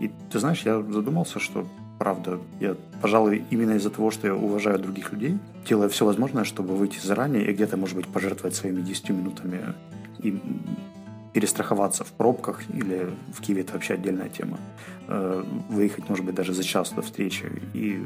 И 0.00 0.10
ты 0.30 0.38
знаешь, 0.38 0.62
я 0.64 0.80
задумался, 0.82 1.38
что 1.40 1.66
правда, 1.98 2.38
я, 2.60 2.76
пожалуй, 3.02 3.44
именно 3.50 3.72
из-за 3.72 3.90
того, 3.90 4.10
что 4.10 4.28
я 4.28 4.34
уважаю 4.34 4.78
других 4.78 5.12
людей, 5.12 5.38
делаю 5.68 5.90
все 5.90 6.04
возможное, 6.04 6.44
чтобы 6.44 6.76
выйти 6.76 6.98
заранее 7.00 7.50
и 7.50 7.52
где-то, 7.52 7.76
может 7.76 7.96
быть, 7.96 8.06
пожертвовать 8.06 8.54
своими 8.54 8.80
10 8.80 9.10
минутами 9.10 9.60
и 10.22 10.40
перестраховаться 11.32 12.04
в 12.04 12.12
пробках 12.12 12.62
или 12.70 13.10
в 13.32 13.40
Киеве 13.40 13.62
это 13.62 13.74
вообще 13.74 13.94
отдельная 13.94 14.28
тема. 14.28 14.58
Э, 15.08 15.44
выехать, 15.68 16.08
может 16.08 16.24
быть, 16.24 16.34
даже 16.34 16.54
за 16.54 16.64
час 16.64 16.90
до 16.90 17.02
встречи 17.02 17.50
и 17.74 18.00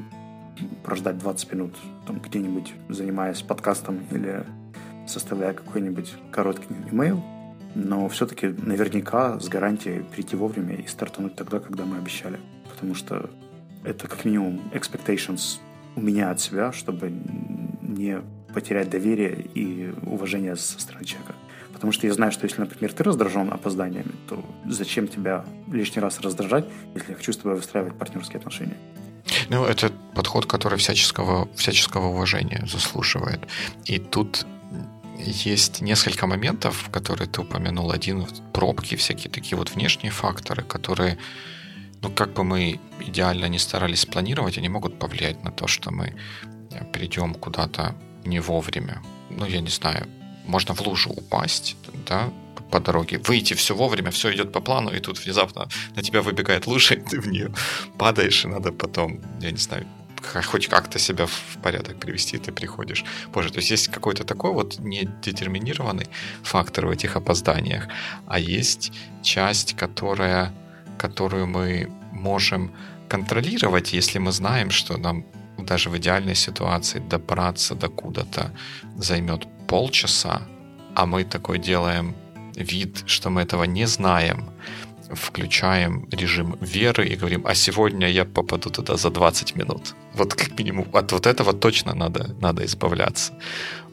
прождать 0.83 1.19
20 1.19 1.53
минут 1.53 1.75
там 2.07 2.19
где-нибудь, 2.19 2.73
занимаясь 2.89 3.43
подкастом 3.43 4.01
или 4.11 4.45
составляя 5.07 5.53
какой-нибудь 5.53 6.13
короткий 6.31 6.75
имейл, 6.91 7.23
но 7.75 8.09
все-таки 8.09 8.49
наверняка 8.49 9.41
с 9.41 9.49
гарантией 9.49 10.03
прийти 10.03 10.37
вовремя 10.37 10.77
и 10.77 10.87
стартануть 10.87 11.35
тогда, 11.35 11.59
когда 11.59 11.85
мы 11.85 11.99
обещали. 11.99 12.39
Потому 12.71 12.95
что 12.95 13.31
это 13.85 14.09
как 14.09 14.25
минимум 14.25 14.61
expectations 14.73 15.59
у 15.97 16.01
меня 16.01 16.31
от 16.31 16.41
себя, 16.41 16.73
чтобы 16.73 17.13
не 17.83 18.21
потерять 18.53 18.91
доверие 18.91 19.47
и 19.55 19.93
уважение 20.03 20.57
со 20.57 20.81
стороны 20.81 21.05
человека. 21.05 21.35
Потому 21.73 21.93
что 21.93 22.07
я 22.07 22.13
знаю, 22.13 22.33
что 22.33 22.45
если, 22.45 22.61
например, 22.61 22.93
ты 22.93 23.03
раздражен 23.03 23.53
опозданиями, 23.53 24.13
то 24.29 24.45
зачем 24.67 25.09
тебя 25.09 25.45
лишний 25.71 26.01
раз 26.01 26.21
раздражать, 26.21 26.67
если 26.95 27.11
я 27.11 27.17
хочу 27.17 27.33
с 27.33 27.37
тобой 27.37 27.57
выстраивать 27.57 27.95
партнерские 27.95 28.39
отношения? 28.39 28.77
Ну, 29.49 29.65
это 29.65 29.91
подход, 30.15 30.47
который 30.47 30.79
всяческого, 30.79 31.49
всяческого 31.55 32.09
уважения 32.09 32.65
заслуживает. 32.67 33.41
И 33.85 33.99
тут 33.99 34.47
есть 35.19 35.81
несколько 35.81 36.27
моментов, 36.27 36.89
которые 36.91 37.29
ты 37.29 37.41
упомянул. 37.41 37.91
Один— 37.91 38.27
пробки, 38.53 38.97
всякие 38.97 39.31
такие 39.31 39.57
вот 39.57 39.71
внешние 39.71 40.11
факторы, 40.13 40.63
которые, 40.63 41.19
ну, 42.03 42.11
как 42.11 42.33
бы 42.33 42.45
мы 42.45 42.81
идеально 43.01 43.47
не 43.47 43.59
старались 43.59 44.07
планировать, 44.07 44.59
они 44.59 44.69
могут 44.69 44.99
повлиять 44.99 45.45
на 45.45 45.51
то, 45.51 45.67
что 45.67 45.91
мы 45.91 46.15
придем 46.93 47.35
куда-то 47.35 47.95
не 48.25 48.41
вовремя. 48.41 49.03
Ну, 49.31 49.47
я 49.47 49.61
не 49.61 49.71
знаю, 49.71 50.09
можно 50.47 50.75
в 50.75 50.81
лужу 50.87 51.11
упасть, 51.11 51.77
да, 52.09 52.31
по 52.71 52.81
дороге, 52.81 53.19
выйти 53.19 53.55
все 53.55 53.75
вовремя, 53.75 54.11
все 54.11 54.33
идет 54.33 54.53
по 54.53 54.61
плану, 54.61 54.91
и 54.91 55.01
тут 55.01 55.19
внезапно 55.19 55.69
на 55.95 56.03
тебя 56.03 56.23
выбегает 56.23 56.67
лужа, 56.67 56.95
и 56.95 57.01
ты 57.01 57.21
в 57.21 57.29
нее 57.29 57.53
падаешь, 57.99 58.45
и 58.45 58.49
надо 58.49 58.73
потом, 58.73 59.21
я 59.41 59.51
не 59.51 59.59
знаю, 59.59 59.87
хоть 60.23 60.69
как-то 60.69 60.99
себя 60.99 61.27
в 61.27 61.59
порядок 61.63 61.99
привести, 61.99 62.39
ты 62.39 62.53
приходишь 62.53 63.05
позже. 63.33 63.51
То 63.51 63.59
есть 63.59 63.71
есть 63.71 63.89
какой-то 63.89 64.25
такой 64.25 64.53
вот 64.53 64.79
недетерминированный 64.79 66.07
фактор 66.43 66.87
в 66.87 66.91
этих 66.91 67.17
опозданиях, 67.17 67.89
а 68.27 68.39
есть 68.39 68.93
часть, 69.23 69.77
которая, 69.77 70.53
которую 70.99 71.47
мы 71.47 71.91
можем 72.13 72.73
контролировать, 73.09 73.93
если 73.93 74.19
мы 74.19 74.33
знаем, 74.33 74.71
что 74.71 74.97
нам 74.97 75.25
даже 75.59 75.91
в 75.91 75.97
идеальной 75.97 76.35
ситуации 76.35 76.99
добраться 76.99 77.75
до 77.75 77.89
куда-то 77.89 78.53
займет 78.97 79.47
полчаса, 79.69 80.43
а 80.95 81.07
мы 81.07 81.25
такой 81.25 81.59
делаем 81.59 82.15
вид, 82.57 83.03
что 83.07 83.31
мы 83.31 83.43
этого 83.43 83.65
не 83.65 83.87
знаем, 83.87 84.51
включаем 85.15 86.09
режим 86.11 86.57
веры 86.61 87.07
и 87.07 87.17
говорим, 87.17 87.47
а 87.47 87.55
сегодня 87.55 88.09
я 88.09 88.25
попаду 88.25 88.71
туда 88.71 88.97
за 88.97 89.11
20 89.11 89.57
минут. 89.57 89.95
Вот 90.15 90.35
как 90.35 90.59
минимум 90.59 90.89
от 90.93 91.13
вот 91.13 91.27
этого 91.27 91.53
точно 91.53 91.95
надо, 91.95 92.35
надо 92.41 92.65
избавляться. 92.65 93.33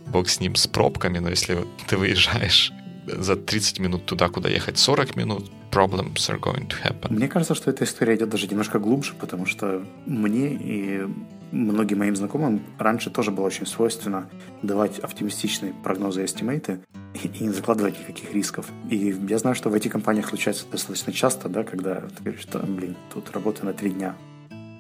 Бог 0.08 0.30
с 0.30 0.40
ним, 0.40 0.56
с 0.56 0.68
пробками, 0.68 1.20
но 1.20 1.30
если 1.30 1.66
ты 1.88 1.98
выезжаешь 1.98 2.72
за 3.08 3.36
30 3.36 3.80
минут 3.80 4.06
туда, 4.06 4.30
куда 4.30 4.50
ехать 4.50 4.78
40 4.78 5.16
минут, 5.16 5.52
problems 5.72 6.30
are 6.30 6.40
going 6.40 6.68
to 6.68 6.76
happen. 6.84 7.14
Мне 7.14 7.28
кажется, 7.28 7.56
что 7.56 7.70
эта 7.72 7.84
история 7.84 8.16
идет 8.16 8.30
даже 8.30 8.48
немножко 8.48 8.80
глубже, 8.80 9.14
потому 9.14 9.46
что 9.46 9.86
мне 10.06 10.54
и 10.54 11.08
многим 11.52 12.00
моим 12.00 12.16
знакомым 12.16 12.62
раньше 12.78 13.10
тоже 13.10 13.32
было 13.32 13.46
очень 13.46 13.66
свойственно 13.66 14.30
давать 14.62 15.00
оптимистичные 15.00 15.74
прогнозы 15.84 16.22
и 16.22 16.26
estimate'ы 16.26 16.80
и, 17.14 17.44
не 17.44 17.50
закладывать 17.50 18.00
никаких 18.00 18.34
рисков. 18.34 18.68
И 18.90 19.16
я 19.28 19.38
знаю, 19.38 19.56
что 19.56 19.70
в 19.70 19.74
этих 19.74 19.92
компаниях 19.92 20.30
случается 20.30 20.66
достаточно 20.72 21.14
часто, 21.14 21.50
да, 21.50 21.64
когда 21.64 22.02
ты 22.02 22.24
говоришь, 22.24 22.42
что, 22.42 22.60
блин, 22.60 22.96
тут 23.14 23.32
работа 23.32 23.66
на 23.66 23.74
три 23.74 23.92
дня. 23.92 24.16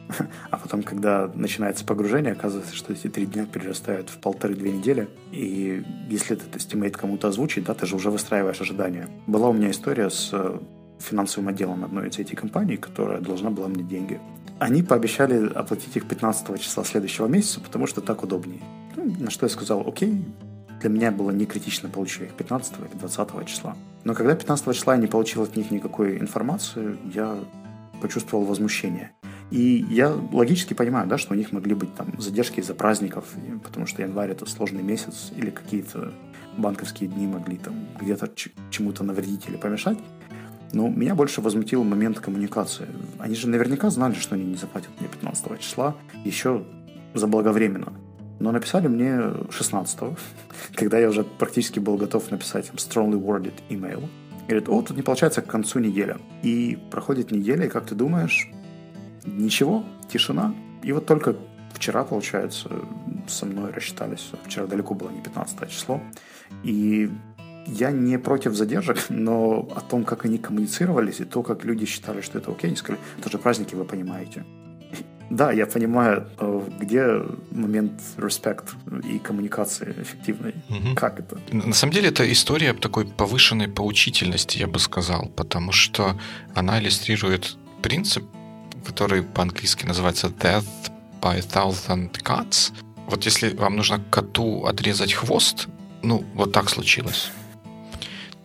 А 0.49 0.57
потом, 0.57 0.83
когда 0.83 1.29
начинается 1.33 1.85
погружение, 1.85 2.33
оказывается, 2.33 2.75
что 2.75 2.93
эти 2.93 3.07
три 3.07 3.25
дня 3.25 3.45
перерастают 3.45 4.09
в 4.09 4.17
полторы-две 4.19 4.71
недели. 4.71 5.07
И 5.31 5.83
если 6.09 6.35
этот 6.35 6.55
estimate 6.55 6.97
кому-то 6.97 7.27
озвучить, 7.27 7.65
да, 7.65 7.73
ты 7.73 7.85
же 7.85 7.95
уже 7.95 8.09
выстраиваешь 8.09 8.59
ожидания. 8.59 9.07
Была 9.27 9.49
у 9.49 9.53
меня 9.53 9.69
история 9.69 10.09
с 10.09 10.29
э, 10.33 10.59
финансовым 10.99 11.49
отделом 11.49 11.83
одной 11.83 12.09
из 12.09 12.19
этих 12.19 12.39
компаний, 12.39 12.77
которая 12.77 13.19
должна 13.19 13.49
была 13.49 13.67
мне 13.67 13.83
деньги. 13.83 14.19
Они 14.59 14.83
пообещали 14.83 15.47
оплатить 15.53 15.95
их 15.95 16.05
15 16.07 16.61
числа 16.61 16.83
следующего 16.83 17.27
месяца, 17.27 17.61
потому 17.61 17.87
что 17.87 18.01
так 18.01 18.23
удобнее. 18.23 18.61
Ну, 18.95 19.15
на 19.19 19.31
что 19.31 19.45
я 19.45 19.49
сказал, 19.49 19.87
окей, 19.87 20.21
для 20.81 20.89
меня 20.89 21.11
было 21.11 21.31
не 21.31 21.45
критично 21.45 21.89
получить 21.89 22.23
их 22.23 22.33
15 22.33 22.73
или 22.79 22.99
20 22.99 23.45
числа. 23.45 23.75
Но 24.03 24.13
когда 24.13 24.35
15 24.35 24.75
числа 24.75 24.95
я 24.95 25.01
не 25.01 25.07
получил 25.07 25.43
от 25.43 25.55
них 25.55 25.71
никакой 25.71 26.19
информации, 26.19 26.97
я 27.13 27.37
почувствовал 28.01 28.45
возмущение. 28.45 29.11
И 29.51 29.85
я 29.89 30.13
логически 30.31 30.73
понимаю, 30.73 31.07
да, 31.07 31.17
что 31.17 31.33
у 31.33 31.37
них 31.37 31.51
могли 31.51 31.73
быть 31.73 31.93
там 31.95 32.19
задержки 32.19 32.59
из-за 32.59 32.75
праздников, 32.75 33.25
потому 33.63 33.87
что 33.87 34.01
январь 34.01 34.31
это 34.31 34.45
сложный 34.45 34.83
месяц, 34.83 35.31
или 35.35 35.49
какие-то 35.49 36.13
банковские 36.57 37.09
дни 37.09 37.25
могли 37.25 37.57
там 37.57 37.87
где-то 37.99 38.29
чему-то 38.69 39.03
навредить 39.03 39.47
или 39.47 39.57
помешать. 39.57 39.97
Но 40.71 40.87
меня 40.87 41.15
больше 41.15 41.41
возмутил 41.41 41.83
момент 41.83 42.19
коммуникации. 42.19 42.87
Они 43.17 43.35
же 43.35 43.49
наверняка 43.49 43.89
знали, 43.89 44.13
что 44.13 44.35
они 44.35 44.45
не 44.45 44.55
заплатят 44.55 44.89
мне 44.99 45.09
15 45.09 45.59
числа, 45.59 45.95
еще 46.23 46.63
заблаговременно. 47.13 47.93
Но 48.39 48.51
написали 48.51 48.87
мне 48.87 49.21
16 49.49 49.99
когда 50.75 50.99
я 50.99 51.09
уже 51.09 51.23
практически 51.23 51.79
был 51.79 51.97
готов 51.97 52.31
написать 52.31 52.69
им 52.69 52.75
strongly 52.75 53.19
worded 53.19 53.53
email. 53.69 54.07
Говорит, 54.47 54.69
о, 54.69 54.81
тут 54.81 54.97
не 54.97 55.03
получается 55.03 55.41
к 55.41 55.47
концу 55.47 55.79
недели. 55.79 56.17
И 56.41 56.79
проходит 56.89 57.31
неделя, 57.31 57.65
и 57.65 57.69
как 57.69 57.85
ты 57.85 57.95
думаешь, 57.95 58.49
ничего, 59.25 59.83
тишина. 60.11 60.55
И 60.81 60.91
вот 60.91 61.05
только 61.05 61.35
вчера, 61.73 62.03
получается, 62.03 62.69
со 63.27 63.45
мной 63.45 63.71
рассчитались. 63.71 64.31
Вчера 64.43 64.65
далеко 64.65 64.95
было 64.95 65.09
не 65.09 65.21
15 65.21 65.69
число. 65.69 66.01
И 66.63 67.11
я 67.67 67.91
не 67.91 68.17
против 68.17 68.55
задержек, 68.55 68.97
но 69.09 69.67
о 69.75 69.81
том, 69.81 70.03
как 70.03 70.25
они 70.25 70.37
коммуницировались, 70.37 71.19
и 71.19 71.25
то, 71.25 71.43
как 71.43 71.65
люди 71.65 71.85
считали, 71.85 72.21
что 72.21 72.37
это 72.39 72.51
окей, 72.51 72.67
они 72.67 72.77
сказали, 72.77 73.01
это 73.19 73.29
же 73.29 73.37
праздники, 73.37 73.75
вы 73.75 73.85
понимаете. 73.85 74.43
Да, 75.29 75.51
я 75.51 75.67
понимаю, 75.67 76.27
где 76.79 77.21
момент 77.51 78.01
респект 78.17 78.73
и 79.03 79.19
коммуникации 79.19 79.93
эффективной. 80.01 80.55
Угу. 80.69 80.95
Как 80.95 81.19
это? 81.19 81.37
На 81.51 81.73
самом 81.73 81.93
деле, 81.93 82.09
это 82.09 82.31
история 82.31 82.73
такой 82.73 83.05
повышенной 83.05 83.67
поучительности, 83.67 84.57
я 84.57 84.67
бы 84.67 84.79
сказал, 84.79 85.29
потому 85.35 85.71
что 85.71 86.19
она 86.55 86.79
иллюстрирует 86.79 87.57
принцип, 87.83 88.23
который 88.87 89.21
по-английски 89.21 89.85
называется 89.85 90.27
death 90.27 90.65
by 91.21 91.39
thousand 91.41 92.11
cuts. 92.23 92.73
Вот 93.05 93.25
если 93.25 93.55
вам 93.55 93.75
нужно 93.75 94.01
коту 94.09 94.65
отрезать 94.65 95.13
хвост, 95.13 95.67
ну, 96.01 96.25
вот 96.33 96.53
так 96.53 96.69
случилось 96.69 97.29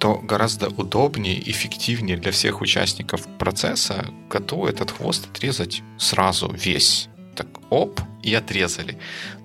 то 0.05 0.21
гораздо 0.23 0.69
удобнее, 0.69 1.51
эффективнее 1.51 2.19
для 2.19 2.31
всех 2.31 2.61
участников 2.61 3.27
процесса 3.38 4.05
коту 4.29 4.67
этот 4.67 4.90
хвост 4.90 5.27
отрезать 5.31 5.83
сразу 5.97 6.53
весь. 6.53 7.09
Так 7.35 7.49
оп, 7.70 8.01
и 8.25 8.35
отрезали. 8.35 8.97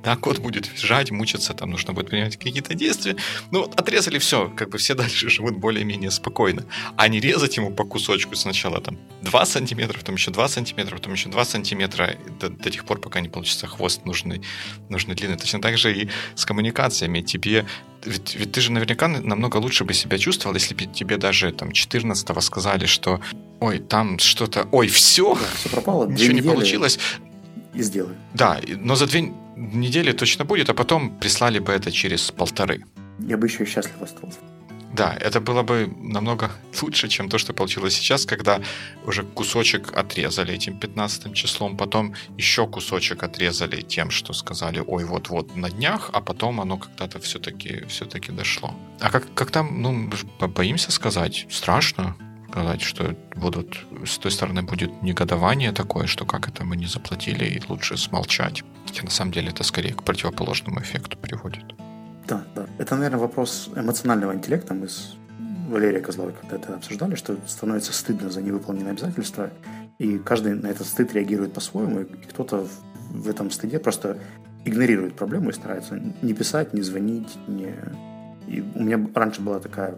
Да, 0.04 0.15
кот 0.15 0.39
будет 0.39 0.71
визжать, 0.71 1.12
мучиться, 1.12 1.54
там 1.54 1.69
нужно 1.71 1.93
будет 1.93 2.10
принимать 2.10 2.38
какие-то 2.38 2.73
действия. 2.73 3.17
Ну, 3.52 3.62
вот 3.62 3.80
отрезали 3.80 4.17
все, 4.17 4.49
как 4.56 4.69
бы 4.69 4.78
все 4.78 4.95
дальше 4.95 5.30
живут 5.30 5.58
более-менее 5.58 6.12
спокойно. 6.12 6.65
А 6.95 7.08
не 7.10 7.19
резать 7.19 7.58
ему 7.58 7.71
по 7.71 7.84
кусочку 7.84 8.36
сначала 8.36 8.80
там 8.80 8.97
2 9.21 9.45
сантиметра, 9.45 9.97
потом 9.97 10.15
еще 10.15 10.32
2 10.32 10.47
сантиметра, 10.47 10.95
потом 10.95 11.13
еще 11.13 11.30
2 11.30 11.45
сантиметра, 11.45 12.15
до, 12.39 12.49
до 12.49 12.69
тех 12.71 12.86
пор, 12.86 12.99
пока 12.99 13.19
не 13.19 13.30
получится 13.30 13.67
хвост 13.67 14.06
нужный, 14.06 14.41
нужный 14.88 15.15
длины. 15.15 15.38
Точно 15.38 15.62
так 15.62 15.78
же 15.78 15.93
и 15.93 16.10
с 16.36 16.45
коммуникациями. 16.45 17.21
Тебе 17.21 17.65
ведь, 18.06 18.36
ведь 18.36 18.54
ты 18.54 18.62
же 18.62 18.71
наверняка 18.71 19.10
намного 19.10 19.58
лучше 19.58 19.84
бы 19.84 19.93
себя 19.93 20.17
чувствовал, 20.17 20.56
если 20.56 20.73
бы 20.73 20.86
тебе 20.86 21.17
даже 21.17 21.52
там 21.52 21.69
14-го 21.69 22.39
сказали, 22.39 22.86
что 22.86 23.19
ой, 23.60 23.80
там 23.80 24.19
что-то, 24.19 24.69
ой, 24.71 24.88
все, 24.88 25.36
да, 25.36 25.41
все 25.56 25.67
пропало, 25.67 26.08
ничего 26.08 26.32
не 26.32 26.41
получилось 26.41 26.97
и 27.73 27.84
сделаю. 27.84 28.15
Да, 28.34 28.60
но 28.67 28.95
за 28.95 29.08
две 29.08 29.34
недели 29.55 30.12
точно 30.12 30.45
будет, 30.45 30.69
а 30.69 30.73
потом 30.73 31.10
прислали 31.19 31.60
бы 31.60 31.73
это 31.73 31.91
через 31.91 32.32
полторы. 32.32 32.86
Я 33.19 33.38
бы 33.38 33.47
еще 33.47 33.63
и 33.63 33.67
счастлив 33.67 34.01
остался. 34.01 34.39
Да, 34.93 35.15
это 35.19 35.39
было 35.39 35.62
бы 35.62 35.88
намного 36.01 36.51
лучше, 36.82 37.08
чем 37.08 37.29
то, 37.29 37.38
что 37.38 37.53
получилось 37.53 37.93
сейчас, 37.93 38.25
когда 38.25 38.60
уже 39.05 39.23
кусочек 39.23 39.93
отрезали 39.97 40.53
этим 40.53 40.79
15 40.79 41.34
числом, 41.34 41.77
потом 41.77 42.15
еще 42.38 42.67
кусочек 42.67 43.23
отрезали 43.23 43.82
тем, 43.82 44.10
что 44.10 44.34
сказали, 44.34 44.84
ой, 44.86 45.05
вот-вот 45.05 45.55
на 45.55 45.69
днях, 45.69 46.10
а 46.13 46.21
потом 46.21 46.60
оно 46.60 46.77
когда-то 46.77 47.19
все-таки 47.19 47.86
все 47.88 48.05
дошло. 48.05 48.73
А 48.99 49.10
как, 49.12 49.34
как 49.34 49.51
там, 49.51 49.82
ну, 49.82 50.10
боимся 50.47 50.91
сказать, 50.91 51.45
страшно, 51.49 52.15
сказать, 52.50 52.82
что 52.82 53.16
будут 53.36 53.86
с 54.06 54.18
той 54.18 54.32
стороны 54.32 54.62
будет 54.64 55.02
негодование 55.02 55.72
такое, 55.72 56.08
что 56.08 56.26
как 56.26 56.48
это 56.48 56.64
мы 56.66 56.76
не 56.76 56.88
заплатили 56.88 57.46
и 57.46 57.62
лучше 57.70 57.98
смолчать. 57.98 58.64
Хотя 58.88 59.04
на 59.04 59.12
самом 59.12 59.32
деле 59.32 59.50
это 59.50 59.64
скорее 59.64 59.94
к 59.94 60.04
противоположному 60.04 60.80
эффекту 60.82 61.18
приводит. 61.18 61.64
Да, 62.28 62.44
да. 62.56 62.66
Это, 62.78 62.96
наверное, 62.96 63.20
вопрос 63.20 63.70
эмоционального 63.76 64.34
интеллекта. 64.34 64.74
Мы 64.74 64.88
с 64.88 65.16
Валерией 65.70 66.02
Козловой 66.02 66.34
когда-то 66.42 66.76
обсуждали, 66.76 67.16
что 67.16 67.38
становится 67.48 67.94
стыдно 67.94 68.30
за 68.30 68.42
невыполненные 68.42 68.92
обязательства, 68.92 69.52
и 70.00 70.18
каждый 70.18 70.56
на 70.56 70.68
этот 70.68 70.88
стыд 70.88 71.14
реагирует 71.14 71.54
по-своему, 71.54 72.02
и 72.02 72.06
кто-то 72.06 72.68
в 73.12 73.30
этом 73.30 73.52
стыде 73.52 73.80
просто 73.80 74.18
игнорирует 74.66 75.16
проблему 75.16 75.50
и 75.50 75.54
старается 75.54 76.02
не 76.22 76.34
писать, 76.34 76.74
не 76.74 76.82
звонить, 76.82 77.38
не... 77.48 77.76
И 78.48 78.62
у 78.62 78.82
меня 78.82 79.00
раньше 79.14 79.42
была 79.42 79.60
такая 79.60 79.98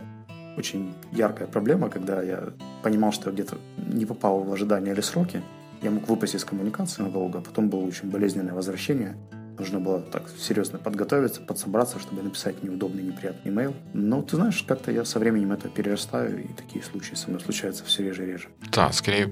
очень 0.58 0.94
яркая 1.12 1.48
проблема, 1.48 1.90
когда 1.90 2.22
я 2.22 2.50
понимал, 2.84 3.12
что 3.12 3.30
я 3.30 3.34
где-то 3.34 3.58
не 3.78 4.06
попал 4.06 4.44
в 4.44 4.52
ожидания 4.52 4.92
или 4.92 5.02
сроки. 5.02 5.42
Я 5.82 5.92
мог 5.92 6.08
выпасть 6.08 6.36
из 6.36 6.46
коммуникации 6.46 7.02
надолго, 7.02 7.40
а 7.40 7.42
потом 7.42 7.70
было 7.70 7.82
очень 7.82 8.10
болезненное 8.10 8.54
возвращение. 8.54 9.16
Нужно 9.58 9.80
было 9.80 10.00
так 10.00 10.24
серьезно 10.40 10.80
подготовиться, 10.80 11.42
подсобраться, 11.42 12.00
чтобы 12.00 12.24
написать 12.24 12.64
неудобный, 12.64 13.04
неприятный 13.04 13.52
имейл. 13.52 13.76
Но 13.94 14.22
ты 14.22 14.36
знаешь, 14.36 14.64
как-то 14.64 14.92
я 14.92 15.06
со 15.06 15.20
временем 15.20 15.52
это 15.52 15.70
перерастаю, 15.70 16.44
и 16.44 16.48
такие 16.54 16.84
случаи 16.84 17.16
со 17.16 17.30
мной 17.30 17.42
случаются 17.42 17.84
все 17.84 18.04
реже 18.04 18.24
и 18.24 18.28
реже. 18.28 18.48
Да, 18.72 18.92
скорее 18.92 19.30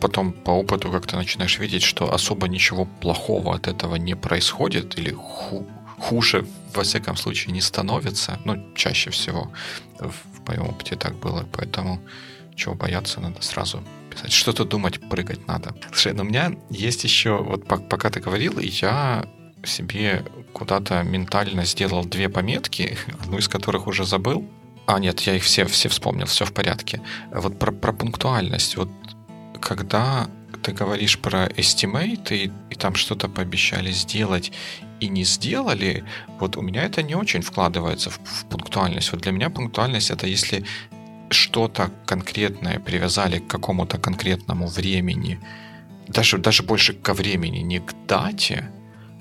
потом 0.00 0.32
по 0.32 0.50
опыту 0.50 0.90
как 0.90 1.06
то 1.06 1.16
начинаешь 1.16 1.58
видеть, 1.58 1.82
что 1.82 2.12
особо 2.12 2.48
ничего 2.48 2.86
плохого 3.00 3.54
от 3.54 3.68
этого 3.68 3.94
не 3.96 4.16
происходит 4.16 4.98
или 4.98 5.12
ху 5.12 5.64
хуже, 6.02 6.44
во 6.74 6.82
всяком 6.82 7.16
случае, 7.16 7.54
не 7.54 7.60
становится. 7.60 8.38
Ну, 8.44 8.74
чаще 8.74 9.10
всего 9.10 9.52
в 10.44 10.48
моем 10.48 10.68
опыте 10.68 10.96
так 10.96 11.14
было, 11.16 11.46
поэтому 11.52 12.00
чего 12.54 12.74
бояться, 12.74 13.20
надо 13.20 13.42
сразу 13.42 13.82
писать. 14.10 14.32
Что-то 14.32 14.64
думать, 14.64 15.00
прыгать 15.08 15.46
надо. 15.46 15.74
Слушай, 15.88 16.12
но 16.12 16.22
у 16.22 16.26
меня 16.26 16.52
есть 16.70 17.04
еще, 17.04 17.42
вот 17.42 17.66
пока 17.66 18.10
ты 18.10 18.20
говорил, 18.20 18.58
я 18.58 19.24
себе 19.64 20.24
куда-то 20.52 21.02
ментально 21.02 21.64
сделал 21.64 22.04
две 22.04 22.28
пометки, 22.28 22.98
одну 23.20 23.38
из 23.38 23.48
которых 23.48 23.86
уже 23.86 24.04
забыл. 24.04 24.48
А, 24.86 24.98
нет, 24.98 25.20
я 25.20 25.36
их 25.36 25.44
все, 25.44 25.64
все 25.64 25.88
вспомнил, 25.88 26.26
все 26.26 26.44
в 26.44 26.52
порядке. 26.52 27.00
Вот 27.32 27.58
про, 27.58 27.70
про 27.70 27.92
пунктуальность. 27.92 28.76
Вот 28.76 28.90
когда 29.60 30.28
ты 30.62 30.72
говоришь 30.72 31.18
про 31.18 31.46
estimate, 31.46 32.34
и, 32.34 32.52
и 32.70 32.74
там 32.74 32.94
что-то 32.94 33.28
пообещали 33.28 33.92
сделать, 33.92 34.52
и 35.02 35.08
не 35.08 35.24
сделали, 35.24 36.04
вот 36.40 36.56
у 36.56 36.62
меня 36.62 36.84
это 36.84 37.02
не 37.02 37.16
очень 37.16 37.42
вкладывается 37.42 38.10
в, 38.10 38.18
в 38.24 38.44
пунктуальность. 38.44 39.12
Вот 39.12 39.22
для 39.22 39.32
меня 39.32 39.50
пунктуальность 39.50 40.10
это 40.10 40.26
если 40.26 40.64
что-то 41.30 41.90
конкретное 42.06 42.78
привязали 42.78 43.38
к 43.38 43.48
какому-то 43.48 43.98
конкретному 43.98 44.66
времени, 44.66 45.40
даже, 46.08 46.38
даже 46.38 46.62
больше 46.62 46.92
ко 46.94 47.14
времени, 47.14 47.58
не 47.58 47.80
к 47.80 47.92
дате, 48.06 48.70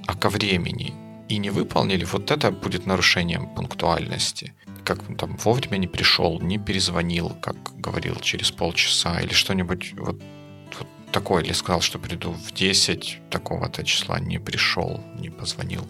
а 0.08 0.15
ко 0.15 0.30
времени, 0.30 0.94
и 1.30 1.38
не 1.38 1.50
выполнили, 1.50 2.06
вот 2.06 2.32
это 2.32 2.52
будет 2.52 2.86
нарушением 2.86 3.48
пунктуальности. 3.56 4.54
Как 4.84 5.00
там 5.17 5.38
вовремя 5.38 5.78
не 5.78 5.88
пришел, 5.88 6.41
не 6.41 6.60
перезвонил, 6.60 7.30
как 7.41 7.56
говорил, 7.82 8.15
через 8.22 8.52
полчаса, 8.52 9.20
или 9.22 9.34
что-нибудь 9.34 9.94
вот 9.98 10.22
такой, 11.12 11.43
или 11.43 11.54
сказал, 11.54 11.82
что 11.82 12.00
приду 12.00 12.32
в 12.32 12.52
10 12.52 13.19
такого-то 13.30 13.84
числа, 13.84 14.19
не 14.19 14.39
пришел, 14.39 15.00
не 15.19 15.30
позвонил, 15.30 15.88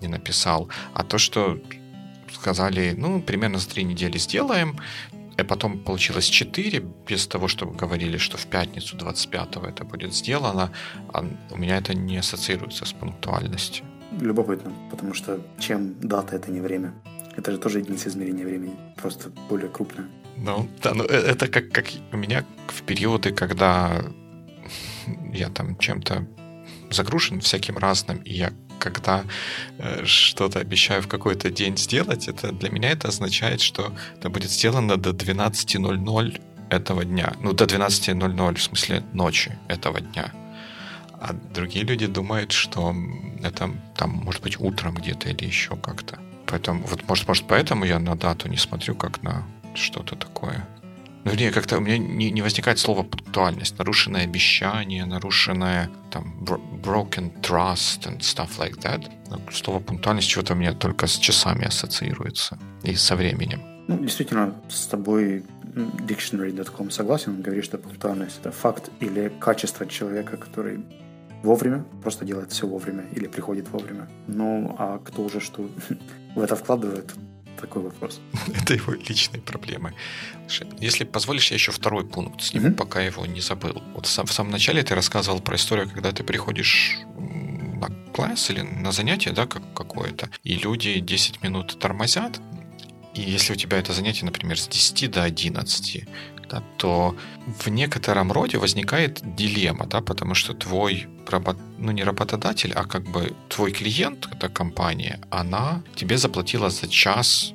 не 0.00 0.08
написал. 0.08 0.68
А 0.94 1.02
то, 1.02 1.18
что 1.18 1.58
сказали, 2.32 2.94
ну, 2.96 3.20
примерно 3.22 3.58
за 3.58 3.68
три 3.68 3.84
недели 3.84 4.18
сделаем, 4.18 4.76
и 5.38 5.44
потом 5.44 5.78
получилось 5.78 6.26
4, 6.26 6.82
без 7.08 7.26
того, 7.26 7.46
чтобы 7.46 7.76
говорили, 7.76 8.18
что 8.18 8.36
в 8.36 8.46
пятницу 8.46 8.96
25-го 8.96 9.66
это 9.66 9.84
будет 9.84 10.12
сделано, 10.12 10.70
а 11.12 11.24
у 11.50 11.56
меня 11.56 11.78
это 11.78 11.94
не 11.94 12.18
ассоциируется 12.18 12.84
с 12.84 12.92
пунктуальностью. 12.92 13.84
Любопытно, 14.20 14.72
потому 14.90 15.14
что 15.14 15.40
чем 15.58 15.94
дата, 16.00 16.36
это 16.36 16.50
не 16.50 16.60
время. 16.60 16.92
Это 17.36 17.52
же 17.52 17.58
тоже 17.58 17.78
единица 17.78 18.08
измерения 18.08 18.44
времени, 18.44 18.74
просто 18.96 19.30
более 19.48 19.68
крупная. 19.68 20.06
Ну, 20.36 20.68
да, 20.82 20.94
ну 20.94 21.04
э, 21.04 21.32
это 21.32 21.46
как, 21.46 21.70
как 21.70 21.86
у 22.12 22.16
меня 22.16 22.44
в 22.68 22.82
периоды, 22.82 23.32
когда 23.32 24.02
я 25.32 25.48
там 25.48 25.76
чем-то 25.78 26.26
загружен 26.90 27.40
всяким 27.40 27.78
разным, 27.78 28.18
и 28.18 28.32
я 28.32 28.52
когда 28.78 29.24
э, 29.78 30.04
что-то 30.04 30.60
обещаю 30.60 31.02
в 31.02 31.08
какой-то 31.08 31.50
день 31.50 31.76
сделать, 31.76 32.28
это 32.28 32.52
для 32.52 32.70
меня 32.70 32.90
это 32.90 33.08
означает, 33.08 33.60
что 33.60 33.92
это 34.16 34.30
будет 34.30 34.50
сделано 34.50 34.96
до 34.96 35.10
12.00 35.10 36.40
этого 36.70 37.04
дня. 37.04 37.32
Ну, 37.40 37.52
до 37.52 37.64
12.00, 37.64 38.54
в 38.54 38.62
смысле 38.62 39.02
ночи 39.12 39.58
этого 39.68 40.00
дня. 40.00 40.32
А 41.20 41.32
другие 41.32 41.84
люди 41.84 42.06
думают, 42.06 42.52
что 42.52 42.94
это 43.42 43.70
там 43.96 44.10
может 44.10 44.42
быть 44.42 44.60
утром 44.60 44.94
где-то 44.94 45.28
или 45.28 45.44
еще 45.44 45.76
как-то. 45.76 46.18
Поэтому, 46.46 46.86
вот 46.86 47.08
может, 47.08 47.26
может, 47.26 47.46
поэтому 47.46 47.84
я 47.84 47.98
на 47.98 48.16
дату 48.16 48.48
не 48.48 48.56
смотрю 48.56 48.94
как 48.94 49.22
на 49.22 49.44
что-то 49.74 50.16
такое. 50.16 50.66
Ну, 51.28 51.34
вернее, 51.34 51.50
как-то 51.50 51.76
у 51.76 51.80
меня 51.80 51.98
не, 51.98 52.30
не 52.30 52.40
возникает 52.40 52.78
слово 52.78 53.02
пунктуальность. 53.02 53.78
Нарушенное 53.78 54.24
обещание, 54.24 55.04
нарушенное 55.04 55.90
там 56.10 56.42
broken 56.42 57.38
trust 57.42 58.06
and 58.06 58.20
stuff 58.20 58.58
like 58.58 58.78
that. 58.78 59.04
Но 59.28 59.38
слово 59.52 59.80
пунктуальность 59.80 60.26
чего-то 60.26 60.54
у 60.54 60.56
меня 60.56 60.72
только 60.72 61.06
с 61.06 61.18
часами 61.18 61.66
ассоциируется 61.66 62.58
и 62.82 62.94
со 62.94 63.14
временем. 63.14 63.60
Ну, 63.88 63.98
действительно, 63.98 64.54
с 64.70 64.86
тобой 64.86 65.44
dictionary.com 66.06 66.90
согласен. 66.90 67.32
Он 67.32 67.42
говорит, 67.42 67.64
что 67.64 67.76
пунктуальность– 67.76 68.38
это 68.40 68.50
факт 68.50 68.90
или 69.00 69.30
качество 69.38 69.86
человека, 69.86 70.38
который 70.38 70.80
вовремя, 71.42 71.84
просто 72.02 72.24
делает 72.24 72.52
все 72.52 72.66
вовремя 72.66 73.04
или 73.12 73.26
приходит 73.26 73.68
вовремя. 73.68 74.08
Ну, 74.28 74.74
а 74.78 74.98
кто 74.98 75.24
уже 75.24 75.40
что 75.40 75.68
в 76.34 76.40
это 76.40 76.56
вкладывает, 76.56 77.12
такой 77.60 77.82
вопрос. 77.82 78.20
Это 78.62 78.74
его 78.74 78.92
личные 78.92 79.40
проблемы. 79.40 79.94
Если 80.80 81.04
позволишь, 81.04 81.50
я 81.50 81.54
еще 81.54 81.72
второй 81.72 82.06
пункт 82.06 82.42
сниму, 82.42 82.68
угу. 82.68 82.76
пока 82.76 83.00
его 83.00 83.26
не 83.26 83.40
забыл. 83.40 83.82
Вот 83.94 84.06
в 84.06 84.32
самом 84.32 84.50
начале 84.50 84.82
ты 84.82 84.94
рассказывал 84.94 85.40
про 85.40 85.56
историю, 85.56 85.88
когда 85.88 86.12
ты 86.12 86.24
приходишь 86.24 86.98
на 87.18 87.88
класс 88.12 88.50
или 88.50 88.62
на 88.62 88.92
занятие, 88.92 89.32
да, 89.32 89.46
как 89.46 89.62
какое-то, 89.74 90.30
и 90.42 90.54
люди 90.54 91.00
10 91.00 91.42
минут 91.42 91.78
тормозят, 91.78 92.40
и 93.14 93.20
если 93.20 93.52
у 93.52 93.56
тебя 93.56 93.78
это 93.78 93.92
занятие, 93.92 94.26
например, 94.26 94.58
с 94.60 94.68
10 94.68 95.10
до 95.10 95.22
11, 95.24 96.04
да, 96.50 96.62
то 96.76 97.14
в 97.46 97.68
некотором 97.68 98.32
роде 98.32 98.58
возникает 98.58 99.20
дилемма, 99.36 99.86
да, 99.86 100.00
потому 100.00 100.34
что 100.34 100.54
твой 100.54 101.06
работ... 101.30 101.56
ну 101.78 101.92
не 101.92 102.04
работодатель, 102.04 102.72
а 102.74 102.84
как 102.84 103.02
бы 103.02 103.34
твой 103.48 103.72
клиент, 103.72 104.28
эта 104.32 104.48
компания, 104.48 105.20
она 105.30 105.82
тебе 105.94 106.16
заплатила 106.16 106.70
за 106.70 106.88
час 106.88 107.54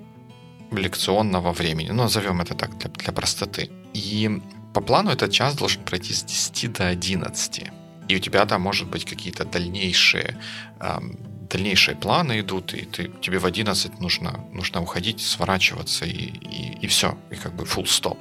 лекционного 0.71 1.51
времени, 1.51 1.91
ну 1.91 2.03
назовем 2.03 2.41
это 2.41 2.55
так 2.55 2.77
для, 2.77 2.89
для 2.89 3.13
простоты. 3.13 3.69
И 3.93 4.41
по 4.73 4.81
плану 4.81 5.11
этот 5.11 5.31
час 5.31 5.55
должен 5.55 5.83
пройти 5.83 6.13
с 6.13 6.23
10 6.23 6.73
до 6.73 6.87
11. 6.87 7.63
И 8.09 8.15
у 8.15 8.19
тебя 8.19 8.45
там 8.45 8.61
может 8.61 8.87
быть 8.89 9.05
какие-то 9.05 9.45
дальнейшие 9.45 10.37
эм, 10.79 11.17
дальнейшие 11.53 11.95
планы 11.95 12.39
идут, 12.39 12.73
и 12.73 12.85
ты, 12.85 13.11
тебе 13.21 13.39
в 13.39 13.45
11 13.45 13.99
нужно, 13.99 14.39
нужно 14.53 14.81
уходить, 14.81 15.21
сворачиваться, 15.21 16.05
и, 16.05 16.11
и, 16.11 16.77
и 16.81 16.87
все, 16.87 17.17
и 17.31 17.35
как 17.35 17.55
бы 17.55 17.63
full 17.63 17.85
stop 17.85 18.17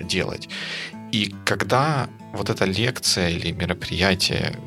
делать. 0.00 0.48
И 1.12 1.34
когда 1.44 2.08
вот 2.32 2.50
эта 2.50 2.64
лекция 2.64 3.30
или 3.30 3.52
мероприятие 3.52 4.58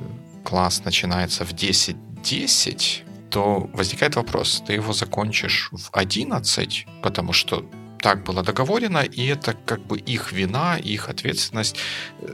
класс 0.44 0.84
начинается 0.86 1.46
в 1.46 1.54
10.10, 1.54 2.12
10, 2.22 3.04
то 3.30 3.70
возникает 3.74 4.16
вопрос, 4.16 4.64
ты 4.66 4.74
его 4.74 4.94
закончишь 4.94 5.70
в 5.72 5.90
11, 5.92 6.86
потому 7.02 7.34
что 7.34 7.66
так 8.00 8.24
было 8.24 8.44
договорено, 8.44 9.00
и 9.00 9.28
это 9.28 9.54
как 9.66 9.86
бы 9.86 9.98
их 9.98 10.32
вина, 10.32 10.78
их 10.78 11.10
ответственность 11.10 11.78
э, 12.20 12.28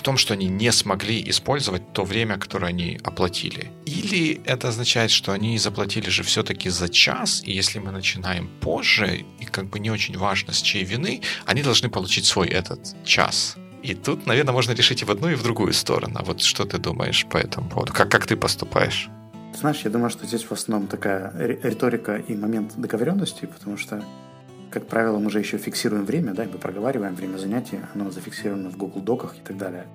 в 0.00 0.02
том, 0.02 0.16
что 0.16 0.32
они 0.32 0.48
не 0.48 0.72
смогли 0.72 1.22
использовать 1.28 1.92
то 1.92 2.04
время, 2.04 2.38
которое 2.38 2.68
они 2.68 2.98
оплатили. 3.04 3.70
Или 3.84 4.40
это 4.46 4.68
означает, 4.68 5.10
что 5.10 5.32
они 5.32 5.58
заплатили 5.58 6.08
же 6.08 6.22
все-таки 6.22 6.70
за 6.70 6.88
час, 6.88 7.42
и 7.44 7.52
если 7.52 7.80
мы 7.80 7.92
начинаем 7.92 8.48
позже, 8.60 9.26
и 9.38 9.44
как 9.44 9.66
бы 9.66 9.78
не 9.78 9.90
очень 9.90 10.16
важно, 10.16 10.54
с 10.54 10.62
чьей 10.62 10.84
вины, 10.84 11.20
они 11.44 11.62
должны 11.62 11.90
получить 11.90 12.24
свой 12.24 12.48
этот 12.48 12.96
час. 13.04 13.56
И 13.82 13.94
тут, 13.94 14.26
наверное, 14.26 14.54
можно 14.54 14.72
решить 14.72 15.02
и 15.02 15.04
в 15.04 15.10
одну, 15.10 15.28
и 15.28 15.34
в 15.34 15.42
другую 15.42 15.74
сторону. 15.74 16.20
Вот 16.24 16.40
что 16.40 16.64
ты 16.64 16.78
думаешь 16.78 17.26
по 17.26 17.36
этому 17.36 17.68
поводу? 17.68 17.92
Как, 17.92 18.10
как 18.10 18.26
ты 18.26 18.36
поступаешь? 18.36 19.10
Знаешь, 19.58 19.82
я 19.84 19.90
думаю, 19.90 20.08
что 20.08 20.26
здесь 20.26 20.44
в 20.44 20.52
основном 20.52 20.88
такая 20.88 21.30
риторика 21.62 22.16
и 22.16 22.34
момент 22.34 22.72
договоренности, 22.76 23.44
потому 23.44 23.76
что, 23.76 24.02
как 24.70 24.86
правило, 24.86 25.18
мы 25.18 25.30
же 25.30 25.38
еще 25.38 25.58
фиксируем 25.58 26.04
время, 26.04 26.34
да, 26.34 26.44
и 26.44 26.48
мы 26.48 26.58
проговариваем 26.58 27.14
время 27.14 27.38
занятия, 27.38 27.88
оно 27.94 28.10
зафиксировано 28.10 28.70
в 28.70 28.76
Google 28.76 29.00
Доках 29.00 29.36
и 29.36 29.40
так 29.40 29.56
далее. 29.56 29.86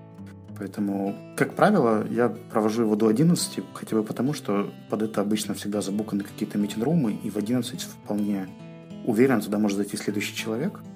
Поэтому, 0.58 1.16
как 1.36 1.54
правило, 1.54 2.08
я 2.10 2.30
провожу 2.30 2.84
его 2.84 2.96
до 2.96 3.08
11, 3.08 3.60
хотя 3.74 3.96
бы 3.96 4.04
потому, 4.04 4.34
что 4.34 4.72
под 4.90 5.02
это 5.02 5.22
обычно 5.22 5.54
всегда 5.54 5.82
забуканы 5.82 6.24
какие-то 6.24 6.58
митинг-румы, 6.58 7.14
и 7.24 7.30
в 7.30 7.38
11 7.38 7.82
вполне 7.82 8.48
уверен, 9.06 9.42
туда 9.42 9.60
может 9.60 9.78
зайти 9.78 9.98
следующий 9.98 10.36
человек– 10.36 10.80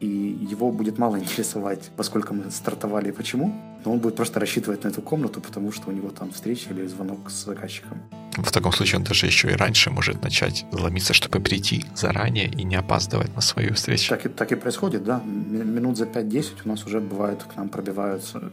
и 0.00 0.06
его 0.06 0.70
будет 0.70 0.98
мало 0.98 1.16
интересовать, 1.18 1.90
поскольку 1.96 2.34
мы 2.34 2.50
стартовали 2.50 3.08
и 3.08 3.12
почему, 3.12 3.54
но 3.84 3.92
он 3.92 3.98
будет 3.98 4.16
просто 4.16 4.40
рассчитывать 4.40 4.84
на 4.84 4.88
эту 4.88 5.02
комнату, 5.02 5.40
потому 5.40 5.72
что 5.72 5.90
у 5.90 5.92
него 5.92 6.10
там 6.10 6.30
встреча 6.30 6.70
или 6.70 6.86
звонок 6.86 7.30
с 7.30 7.44
заказчиком. 7.44 8.02
В 8.36 8.52
таком 8.52 8.72
случае 8.72 8.98
он 8.98 9.04
даже 9.04 9.26
еще 9.26 9.50
и 9.50 9.54
раньше 9.54 9.90
может 9.90 10.22
начать 10.22 10.64
ломиться, 10.72 11.12
чтобы 11.12 11.40
прийти 11.40 11.84
заранее 11.94 12.46
и 12.46 12.64
не 12.64 12.76
опаздывать 12.76 13.34
на 13.34 13.40
свою 13.40 13.74
встречу. 13.74 14.08
Так 14.08 14.26
и, 14.26 14.28
так 14.28 14.52
и 14.52 14.54
происходит, 14.54 15.04
да. 15.04 15.20
Минут 15.24 15.96
за 15.96 16.04
5-10 16.04 16.44
у 16.64 16.68
нас 16.68 16.86
уже 16.86 17.00
бывают, 17.00 17.42
к 17.42 17.56
нам 17.56 17.68
пробиваются 17.68 18.38
э, 18.40 18.48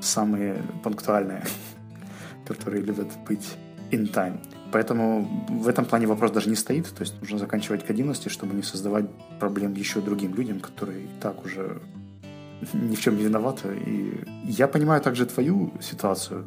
самые 0.00 0.62
пунктуальные, 0.82 1.44
которые 2.46 2.82
любят 2.82 3.08
быть 3.28 3.46
in 3.90 4.10
time. 4.10 4.38
Поэтому 4.72 5.46
в 5.48 5.68
этом 5.68 5.84
плане 5.84 6.06
вопрос 6.06 6.30
даже 6.30 6.48
не 6.48 6.56
стоит. 6.56 6.86
То 6.94 7.02
есть 7.02 7.20
нужно 7.20 7.38
заканчивать 7.38 7.84
к 7.84 7.90
11, 7.90 8.30
чтобы 8.30 8.54
не 8.54 8.62
создавать 8.62 9.06
проблем 9.38 9.74
еще 9.74 10.00
другим 10.00 10.34
людям, 10.34 10.60
которые 10.60 11.04
и 11.04 11.08
так 11.20 11.44
уже 11.44 11.80
ни 12.72 12.94
в 12.94 13.00
чем 13.00 13.16
не 13.16 13.24
виноваты. 13.24 13.76
И 13.86 14.24
я 14.44 14.68
понимаю 14.68 15.00
также 15.00 15.26
твою 15.26 15.72
ситуацию, 15.80 16.46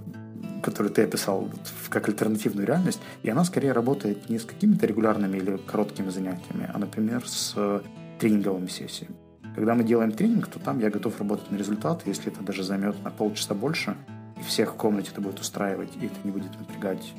которую 0.63 0.93
ты 0.93 1.03
описал 1.03 1.49
как 1.89 2.07
альтернативную 2.09 2.67
реальность, 2.67 2.99
и 3.23 3.29
она 3.29 3.43
скорее 3.43 3.71
работает 3.71 4.29
не 4.29 4.39
с 4.39 4.45
какими-то 4.45 4.85
регулярными 4.85 5.37
или 5.37 5.57
короткими 5.57 6.09
занятиями, 6.09 6.69
а, 6.73 6.77
например, 6.77 7.27
с 7.27 7.81
тренинговыми 8.19 8.67
сессиями. 8.67 9.15
Когда 9.55 9.75
мы 9.75 9.83
делаем 9.83 10.11
тренинг, 10.11 10.47
то 10.47 10.59
там 10.59 10.79
я 10.79 10.89
готов 10.89 11.19
работать 11.19 11.51
на 11.51 11.57
результат, 11.57 12.03
если 12.05 12.31
это 12.31 12.43
даже 12.43 12.63
займет 12.63 13.03
на 13.03 13.09
полчаса 13.09 13.53
больше, 13.53 13.95
и 14.39 14.43
всех 14.43 14.73
в 14.73 14.77
комнате 14.77 15.09
это 15.11 15.21
будет 15.21 15.39
устраивать, 15.39 15.89
и 16.01 16.05
это 16.05 16.15
не 16.23 16.31
будет 16.31 16.57
напрягать 16.59 17.13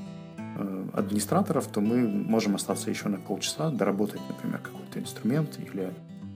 Э, 0.60 0.84
администраторов, 0.92 1.68
то 1.68 1.80
мы 1.80 2.06
можем 2.06 2.54
остаться 2.54 2.90
еще 2.90 3.08
на 3.08 3.18
полчаса, 3.18 3.70
доработать, 3.70 4.20
например, 4.28 4.58
какой-то 4.58 4.98
инструмент 4.98 5.58
или 5.58 5.90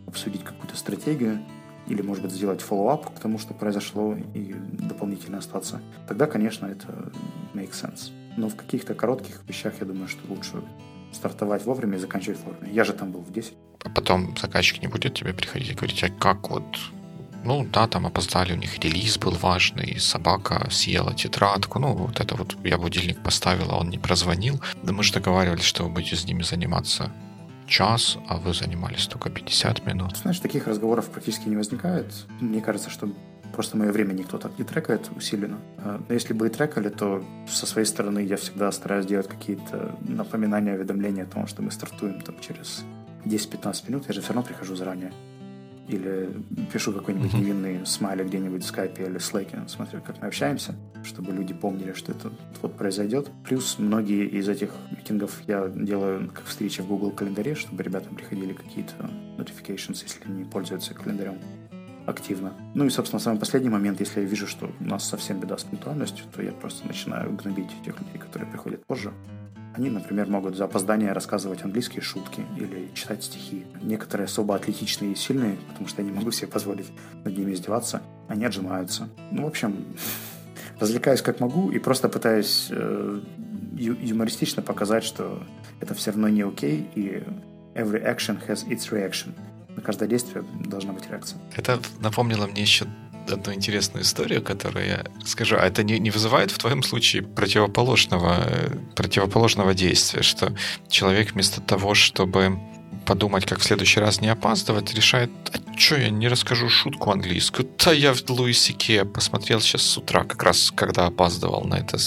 обсудить 0.06 0.44
какую-то 0.44 0.76
стратегию, 0.76 1.40
или, 1.86 2.02
может 2.02 2.22
быть, 2.22 2.32
сделать 2.32 2.60
follow-up 2.60 3.14
к 3.14 3.20
тому, 3.20 3.38
что 3.38 3.54
произошло, 3.54 4.16
и 4.34 4.54
дополнительно 4.72 5.38
остаться. 5.38 5.80
Тогда, 6.08 6.26
конечно, 6.26 6.66
это 6.66 7.12
makes 7.54 7.74
sense. 7.82 8.10
Но 8.36 8.48
в 8.48 8.56
каких-то 8.56 8.94
коротких 8.94 9.42
вещах, 9.48 9.74
я 9.80 9.86
думаю, 9.86 10.08
что 10.08 10.20
лучше 10.28 10.62
стартовать 11.12 11.64
вовремя 11.64 11.96
и 11.96 12.00
заканчивать 12.00 12.40
вовремя. 12.44 12.72
Я 12.72 12.84
же 12.84 12.92
там 12.92 13.12
был 13.12 13.20
в 13.20 13.32
10. 13.32 13.52
А 13.84 13.88
потом 13.90 14.36
заказчик 14.36 14.82
не 14.82 14.88
будет 14.88 15.14
тебе 15.14 15.32
приходить 15.32 15.70
и 15.70 15.74
говорить, 15.74 16.02
а 16.02 16.08
как 16.08 16.50
вот 16.50 16.64
ну 17.44 17.66
да, 17.70 17.86
там 17.86 18.06
опоздали, 18.06 18.54
у 18.54 18.56
них 18.56 18.78
релиз 18.78 19.18
был 19.18 19.32
важный, 19.32 20.00
собака 20.00 20.66
съела 20.70 21.12
тетрадку, 21.12 21.78
ну 21.78 21.92
вот 21.92 22.18
это 22.18 22.34
вот 22.36 22.56
я 22.64 22.78
будильник 22.78 23.22
поставил, 23.22 23.70
а 23.70 23.76
он 23.76 23.90
не 23.90 23.98
прозвонил. 23.98 24.62
Да 24.82 24.94
мы 24.94 25.02
же 25.02 25.12
договаривались, 25.12 25.64
что 25.64 25.84
вы 25.84 25.90
будете 25.90 26.16
с 26.16 26.24
ними 26.24 26.42
заниматься 26.42 27.12
час, 27.66 28.18
а 28.28 28.36
вы 28.36 28.54
занимались 28.54 29.06
только 29.06 29.30
50 29.30 29.86
минут. 29.86 30.16
Знаешь, 30.16 30.40
таких 30.40 30.66
разговоров 30.66 31.10
практически 31.10 31.48
не 31.48 31.56
возникает. 31.56 32.06
Мне 32.40 32.60
кажется, 32.60 32.90
что 32.90 33.08
просто 33.52 33.76
мое 33.76 33.92
время 33.92 34.12
никто 34.12 34.38
так 34.38 34.58
не 34.58 34.64
трекает 34.64 35.08
усиленно. 35.16 35.58
А, 35.78 36.00
но 36.06 36.14
если 36.14 36.32
бы 36.32 36.46
и 36.46 36.50
трекали, 36.50 36.88
то 36.88 37.24
со 37.48 37.66
своей 37.66 37.86
стороны 37.86 38.20
я 38.20 38.36
всегда 38.36 38.70
стараюсь 38.72 39.06
делать 39.06 39.28
какие-то 39.28 39.96
напоминания, 40.00 40.74
уведомления 40.74 41.24
о 41.24 41.26
том, 41.26 41.46
что 41.46 41.62
мы 41.62 41.70
стартуем 41.70 42.20
там 42.20 42.36
через 42.40 42.84
10-15 43.24 43.88
минут. 43.88 44.04
Я 44.08 44.14
же 44.14 44.20
все 44.20 44.32
равно 44.32 44.46
прихожу 44.46 44.76
заранее 44.76 45.12
или 45.88 46.30
пишу 46.72 46.92
какой-нибудь 46.92 47.32
uh-huh. 47.32 47.40
невинный 47.40 47.86
смайлик 47.86 48.26
где-нибудь 48.26 48.62
в 48.62 48.66
скайпе 48.66 49.04
или 49.04 49.18
слэке, 49.18 49.62
смотрю, 49.66 50.00
как 50.00 50.20
мы 50.20 50.28
общаемся, 50.28 50.74
чтобы 51.04 51.32
люди 51.32 51.54
помнили, 51.54 51.92
что 51.92 52.12
это 52.12 52.32
вот 52.62 52.76
произойдет. 52.76 53.30
Плюс 53.44 53.78
многие 53.78 54.26
из 54.26 54.48
этих 54.48 54.70
митингов 54.90 55.42
я 55.46 55.68
делаю 55.68 56.30
как 56.30 56.44
встречи 56.46 56.80
в 56.80 56.86
Google 56.86 57.10
календаре, 57.10 57.54
чтобы 57.54 57.82
ребятам 57.82 58.14
приходили 58.14 58.52
какие-то 58.52 58.94
notifications, 59.38 60.02
если 60.02 60.24
они 60.26 60.44
пользуются 60.44 60.94
календарем 60.94 61.38
активно. 62.06 62.52
Ну 62.74 62.84
и, 62.84 62.90
собственно, 62.90 63.20
самый 63.20 63.38
последний 63.38 63.70
момент, 63.70 64.00
если 64.00 64.20
я 64.20 64.26
вижу, 64.26 64.46
что 64.46 64.70
у 64.80 64.84
нас 64.84 65.04
совсем 65.08 65.40
беда 65.40 65.56
с 65.56 65.64
пунктуальностью, 65.64 66.26
то 66.34 66.42
я 66.42 66.52
просто 66.52 66.86
начинаю 66.86 67.34
гнобить 67.34 67.68
тех 67.84 67.98
людей, 67.98 68.18
которые 68.18 68.50
приходят 68.50 68.84
позже. 68.84 69.12
Они, 69.74 69.90
например, 69.90 70.28
могут 70.28 70.56
за 70.56 70.64
опоздание 70.64 71.12
рассказывать 71.12 71.64
английские 71.64 72.00
шутки 72.00 72.42
или 72.56 72.90
читать 72.94 73.24
стихи. 73.24 73.66
Некоторые 73.82 74.26
особо 74.26 74.54
атлетичные 74.54 75.12
и 75.12 75.14
сильные, 75.16 75.56
потому 75.68 75.88
что 75.88 76.00
я 76.00 76.08
не 76.08 76.14
могу 76.14 76.30
себе 76.30 76.46
позволить 76.46 76.86
над 77.24 77.36
ними 77.36 77.52
издеваться, 77.54 78.00
они 78.28 78.44
отжимаются. 78.44 79.08
Ну, 79.32 79.42
в 79.42 79.46
общем, 79.48 79.84
развлекаюсь 80.78 81.22
как 81.22 81.40
могу 81.40 81.70
и 81.72 81.80
просто 81.80 82.08
пытаюсь 82.08 82.68
э, 82.70 83.20
ю- 83.76 83.96
юмористично 84.00 84.62
показать, 84.62 85.02
что 85.02 85.42
это 85.80 85.94
все 85.94 86.12
равно 86.12 86.28
не 86.28 86.42
окей, 86.42 86.88
и 86.94 87.24
every 87.74 88.00
action 88.04 88.38
has 88.46 88.64
its 88.68 88.90
reaction. 88.92 89.32
На 89.74 89.82
каждое 89.82 90.08
действие 90.08 90.44
должна 90.66 90.92
быть 90.92 91.10
реакция. 91.10 91.40
Это 91.56 91.80
напомнило 92.00 92.46
мне 92.46 92.62
еще 92.62 92.86
одну 93.30 93.52
интересную 93.52 94.02
историю, 94.02 94.42
которую 94.42 94.86
я 94.86 95.04
скажу. 95.24 95.56
А 95.58 95.66
это 95.66 95.82
не, 95.82 95.98
не 95.98 96.10
вызывает 96.10 96.50
в 96.50 96.58
твоем 96.58 96.82
случае 96.82 97.22
противоположного, 97.22 98.44
противоположного 98.94 99.74
действия, 99.74 100.22
что 100.22 100.54
человек 100.88 101.32
вместо 101.32 101.60
того, 101.60 101.94
чтобы 101.94 102.58
подумать, 103.04 103.46
как 103.46 103.58
в 103.58 103.64
следующий 103.64 104.00
раз 104.00 104.20
не 104.20 104.28
опаздывать, 104.28 104.94
решает, 104.94 105.30
а 105.52 105.78
что 105.78 105.96
я 105.96 106.10
не 106.10 106.28
расскажу 106.28 106.68
шутку 106.68 107.10
английскую? 107.10 107.68
Да 107.84 107.92
я 107.92 108.14
в 108.14 108.28
Луисике 108.30 109.04
посмотрел 109.04 109.60
сейчас 109.60 109.82
с 109.82 109.98
утра, 109.98 110.24
как 110.24 110.42
раз 110.42 110.72
когда 110.74 111.06
опаздывал 111.06 111.64
на 111.64 111.74
это 111.74 111.98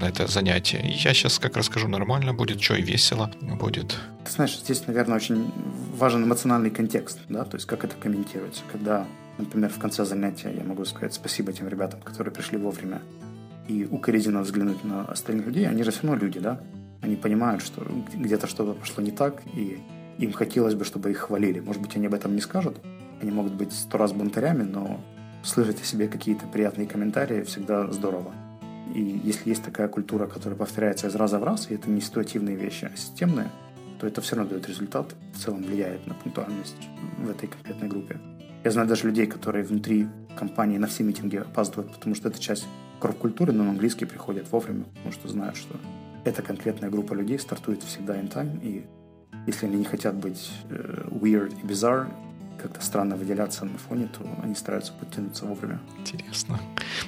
на 0.00 0.08
это 0.08 0.26
занятие. 0.26 0.80
Я 0.82 1.12
сейчас 1.12 1.38
как 1.38 1.56
расскажу 1.56 1.86
нормально 1.86 2.32
будет, 2.32 2.62
что 2.62 2.74
и 2.74 2.82
весело 2.82 3.30
будет. 3.40 3.96
Ты 4.24 4.32
знаешь, 4.32 4.58
здесь, 4.58 4.86
наверное, 4.86 5.16
очень 5.16 5.52
важен 5.96 6.24
эмоциональный 6.24 6.70
контекст, 6.70 7.18
да, 7.28 7.44
то 7.44 7.56
есть 7.56 7.66
как 7.66 7.84
это 7.84 7.96
комментируется. 7.96 8.62
Когда 8.72 9.06
Например, 9.40 9.70
в 9.70 9.78
конце 9.78 10.04
занятия 10.04 10.52
я 10.54 10.64
могу 10.64 10.84
сказать 10.84 11.14
спасибо 11.14 11.52
тем 11.52 11.66
ребятам, 11.68 12.00
которые 12.02 12.32
пришли 12.32 12.58
вовремя, 12.58 13.00
и 13.68 13.86
укоризненно 13.90 14.42
взглянуть 14.42 14.84
на 14.84 15.04
остальных 15.04 15.46
людей. 15.46 15.66
Они 15.68 15.82
же 15.82 15.90
все 15.90 16.02
равно 16.02 16.22
люди, 16.22 16.40
да? 16.40 16.60
Они 17.00 17.16
понимают, 17.16 17.62
что 17.62 17.86
где-то 18.12 18.46
что-то 18.46 18.74
пошло 18.74 19.02
не 19.02 19.12
так, 19.12 19.42
и 19.54 19.80
им 20.18 20.32
хотелось 20.32 20.74
бы, 20.74 20.84
чтобы 20.84 21.10
их 21.10 21.18
хвалили. 21.18 21.60
Может 21.60 21.80
быть, 21.80 21.96
они 21.96 22.06
об 22.06 22.14
этом 22.14 22.34
не 22.34 22.40
скажут. 22.40 22.78
Они 23.22 23.30
могут 23.30 23.54
быть 23.54 23.72
сто 23.72 23.96
раз 23.96 24.12
бунтарями, 24.12 24.62
но 24.62 25.00
слышать 25.42 25.80
о 25.80 25.84
себе 25.84 26.08
какие-то 26.08 26.46
приятные 26.46 26.86
комментарии 26.86 27.42
всегда 27.42 27.90
здорово. 27.90 28.32
И 28.94 29.20
если 29.24 29.50
есть 29.50 29.62
такая 29.62 29.88
культура, 29.88 30.26
которая 30.26 30.58
повторяется 30.58 31.06
из 31.06 31.14
раза 31.14 31.38
в 31.38 31.44
раз, 31.44 31.70
и 31.70 31.74
это 31.74 31.88
не 31.88 32.00
ситуативные 32.00 32.56
вещи, 32.56 32.90
а 32.92 32.96
системные, 32.96 33.48
то 34.00 34.06
это 34.06 34.20
все 34.20 34.36
равно 34.36 34.50
дает 34.50 34.68
результат, 34.68 35.14
в 35.32 35.38
целом 35.38 35.62
влияет 35.62 36.06
на 36.06 36.14
пунктуальность 36.14 36.88
в 37.18 37.30
этой 37.30 37.48
конкретной 37.48 37.88
группе. 37.88 38.18
Я 38.62 38.70
знаю 38.70 38.88
даже 38.88 39.06
людей, 39.06 39.26
которые 39.26 39.64
внутри 39.64 40.06
компании 40.38 40.78
на 40.78 40.86
все 40.86 41.02
митинги 41.02 41.36
опаздывают, 41.36 41.92
потому 41.94 42.14
что 42.14 42.28
это 42.28 42.38
часть 42.38 42.66
корп-культуры, 42.98 43.52
но 43.52 43.64
на 43.64 43.70
английский 43.70 44.04
приходят 44.04 44.50
вовремя, 44.52 44.84
потому 44.84 45.12
что 45.12 45.28
знают, 45.28 45.56
что 45.56 45.76
эта 46.24 46.42
конкретная 46.42 46.90
группа 46.90 47.14
людей 47.14 47.38
стартует 47.38 47.82
всегда 47.82 48.20
in 48.20 48.30
time, 48.30 48.60
и 48.62 48.86
если 49.46 49.66
они 49.66 49.76
не 49.76 49.84
хотят 49.84 50.14
быть 50.14 50.50
э, 50.68 51.08
weird 51.10 51.54
и 51.62 51.66
bizarre, 51.66 52.08
как-то 52.60 52.84
странно 52.84 53.16
выделяться 53.16 53.64
на 53.64 53.78
фоне, 53.78 54.08
то 54.08 54.28
они 54.42 54.54
стараются 54.54 54.92
подтянуться 54.92 55.46
вовремя. 55.46 55.80
Интересно. 55.98 56.60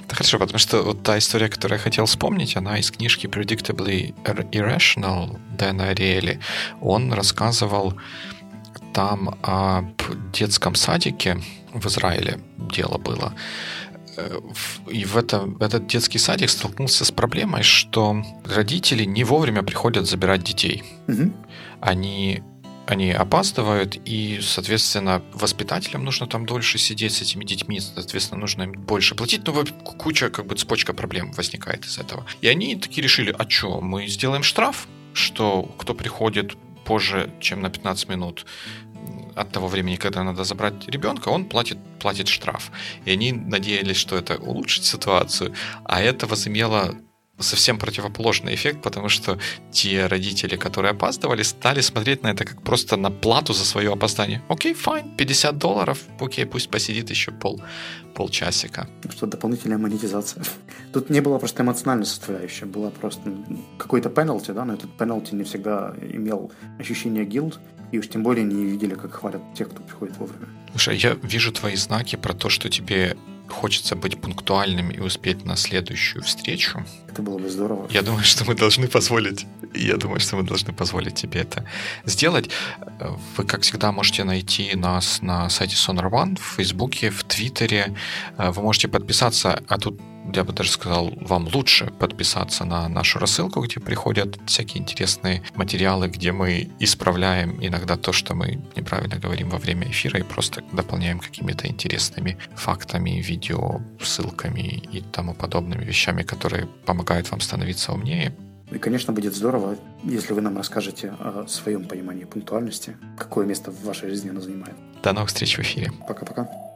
Да 0.09 0.15
хорошо, 0.15 0.39
потому 0.39 0.57
что 0.57 0.81
вот 0.81 1.03
та 1.03 1.17
история, 1.19 1.49
которую 1.49 1.77
я 1.77 1.83
хотел 1.83 2.05
вспомнить, 2.05 2.57
она 2.57 2.79
из 2.79 2.89
книжки 2.89 3.27
Predictably 3.27 4.15
Irrational 4.23 5.39
Дэна 5.55 5.89
Ариэли. 5.89 6.39
Он 6.81 7.13
рассказывал 7.13 7.93
там 8.93 9.37
об 9.41 10.01
детском 10.31 10.75
садике 10.75 11.41
в 11.73 11.85
Израиле 11.87 12.39
дело 12.57 12.97
было, 12.97 13.33
Э, 14.17 14.39
и 14.89 15.05
в 15.05 15.17
это, 15.17 15.49
этот 15.59 15.87
детский 15.87 16.19
садик 16.19 16.49
столкнулся 16.49 17.05
с 17.05 17.11
проблемой, 17.11 17.63
что 17.63 18.23
родители 18.45 19.05
не 19.05 19.23
вовремя 19.23 19.63
приходят 19.63 20.07
забирать 20.07 20.43
детей. 20.43 20.83
Угу. 21.07 21.33
Они 21.81 22.43
они 22.85 23.11
опаздывают, 23.11 23.97
и, 24.03 24.41
соответственно, 24.41 25.21
воспитателям 25.31 26.03
нужно 26.03 26.27
там 26.27 26.45
дольше 26.45 26.77
сидеть 26.77 27.13
с 27.13 27.21
этими 27.21 27.45
детьми, 27.45 27.79
соответственно, 27.79 28.41
нужно 28.41 28.63
им 28.63 28.73
больше 28.73 29.15
платить, 29.15 29.47
но 29.47 29.63
куча, 29.85 30.29
как 30.29 30.47
бы, 30.47 30.55
цепочка 30.55 30.91
проблем 30.91 31.31
возникает 31.31 31.85
из 31.85 31.97
этого. 31.97 32.25
И 32.41 32.47
они 32.49 32.75
такие 32.75 33.01
решили, 33.01 33.33
а 33.39 33.49
что, 33.49 33.79
мы 33.79 34.07
сделаем 34.07 34.43
штраф, 34.43 34.89
что 35.13 35.63
кто 35.77 35.93
приходит 35.93 36.57
позже, 36.83 37.33
чем 37.39 37.61
на 37.61 37.69
15 37.69 38.09
минут, 38.09 38.45
от 39.35 39.51
того 39.51 39.67
времени, 39.67 39.95
когда 39.95 40.23
надо 40.23 40.43
забрать 40.43 40.87
ребенка, 40.87 41.29
он 41.29 41.45
платит, 41.45 41.77
платит 41.99 42.27
штраф. 42.27 42.71
И 43.05 43.11
они 43.11 43.31
надеялись, 43.31 43.97
что 43.97 44.15
это 44.15 44.37
улучшит 44.37 44.83
ситуацию, 44.83 45.53
а 45.83 46.01
это 46.01 46.27
возымело 46.27 46.95
совсем 47.43 47.77
противоположный 47.77 48.55
эффект, 48.55 48.81
потому 48.81 49.09
что 49.09 49.37
те 49.71 50.07
родители, 50.07 50.55
которые 50.55 50.91
опаздывали, 50.91 51.43
стали 51.43 51.81
смотреть 51.81 52.23
на 52.23 52.31
это 52.31 52.45
как 52.45 52.61
просто 52.61 52.97
на 52.97 53.11
плату 53.11 53.53
за 53.53 53.65
свое 53.65 53.91
опоздание. 53.91 54.41
Окей, 54.49 54.73
fine, 54.73 55.15
50 55.17 55.57
долларов, 55.57 55.99
окей, 56.19 56.45
пусть 56.45 56.69
посидит 56.69 57.09
еще 57.09 57.31
пол, 57.31 57.61
полчасика. 58.15 58.87
Что 59.11 59.27
дополнительная 59.27 59.77
монетизация. 59.77 60.43
Тут 60.93 61.09
не 61.09 61.21
было 61.21 61.37
просто 61.37 61.63
эмоциональной 61.63 62.05
составляющей, 62.05 62.65
была 62.65 62.89
просто 62.89 63.21
какой-то 63.77 64.09
пенальти, 64.09 64.51
да, 64.51 64.65
но 64.65 64.73
этот 64.73 64.97
пенальти 64.97 65.35
не 65.35 65.43
всегда 65.43 65.93
имел 66.01 66.51
ощущение 66.79 67.25
гилд, 67.25 67.59
и 67.91 67.99
уж 67.99 68.07
тем 68.07 68.23
более 68.23 68.43
не 68.43 68.65
видели, 68.65 68.95
как 68.95 69.13
хвалят 69.13 69.41
тех, 69.55 69.69
кто 69.69 69.83
приходит 69.83 70.17
вовремя. 70.17 70.47
Слушай, 70.71 70.97
я 70.97 71.17
вижу 71.21 71.51
твои 71.51 71.75
знаки 71.75 72.15
про 72.15 72.33
то, 72.33 72.49
что 72.49 72.69
тебе 72.69 73.15
хочется 73.49 73.95
быть 73.95 74.19
пунктуальным 74.19 74.89
и 74.89 74.99
успеть 74.99 75.45
на 75.45 75.55
следующую 75.55 76.23
встречу. 76.23 76.85
Это 77.07 77.21
было 77.21 77.37
бы 77.37 77.49
здорово. 77.49 77.87
Я 77.91 78.01
думаю, 78.01 78.23
что 78.23 78.45
мы 78.45 78.55
должны 78.55 78.87
позволить. 78.87 79.45
Я 79.75 79.97
думаю, 79.97 80.19
что 80.19 80.35
мы 80.35 80.43
должны 80.43 80.73
позволить 80.73 81.15
тебе 81.15 81.41
это 81.41 81.65
сделать. 82.05 82.49
Вы, 83.37 83.43
как 83.45 83.61
всегда, 83.61 83.91
можете 83.91 84.23
найти 84.23 84.75
нас 84.75 85.21
на 85.21 85.49
сайте 85.49 85.75
Sonar 85.75 86.09
One, 86.09 86.39
в 86.39 86.55
Фейсбуке, 86.55 87.09
в 87.09 87.23
Твиттере. 87.23 87.95
Вы 88.37 88.61
можете 88.61 88.87
подписаться, 88.87 89.61
а 89.67 89.77
тут 89.77 89.99
я 90.33 90.43
бы 90.43 90.53
даже 90.53 90.71
сказал, 90.71 91.11
вам 91.21 91.47
лучше 91.53 91.87
подписаться 91.99 92.65
на 92.65 92.87
нашу 92.87 93.19
рассылку, 93.19 93.61
где 93.61 93.79
приходят 93.79 94.37
всякие 94.45 94.81
интересные 94.81 95.43
материалы, 95.55 96.07
где 96.07 96.31
мы 96.31 96.69
исправляем 96.79 97.57
иногда 97.61 97.97
то, 97.97 98.11
что 98.11 98.35
мы 98.35 98.61
неправильно 98.75 99.17
говорим 99.17 99.49
во 99.49 99.57
время 99.57 99.89
эфира, 99.89 100.19
и 100.19 100.23
просто 100.23 100.63
дополняем 100.71 101.19
какими-то 101.19 101.67
интересными 101.67 102.37
фактами, 102.55 103.21
видео, 103.21 103.81
ссылками 104.01 104.83
и 104.91 105.01
тому 105.01 105.33
подобными 105.33 105.83
вещами, 105.83 106.23
которые 106.23 106.67
помогают 106.85 107.29
вам 107.31 107.41
становиться 107.41 107.91
умнее. 107.91 108.33
И, 108.71 108.79
конечно, 108.79 109.13
будет 109.13 109.35
здорово, 109.35 109.77
если 110.03 110.33
вы 110.33 110.41
нам 110.41 110.57
расскажете 110.57 111.13
о 111.19 111.45
своем 111.47 111.85
понимании 111.85 112.23
пунктуальности, 112.23 112.97
какое 113.17 113.45
место 113.45 113.71
в 113.71 113.83
вашей 113.83 114.09
жизни 114.09 114.29
она 114.29 114.41
занимает. 114.41 114.75
До 115.03 115.13
новых 115.13 115.29
встреч 115.29 115.57
в 115.57 115.61
эфире. 115.61 115.91
Пока-пока. 116.07 116.72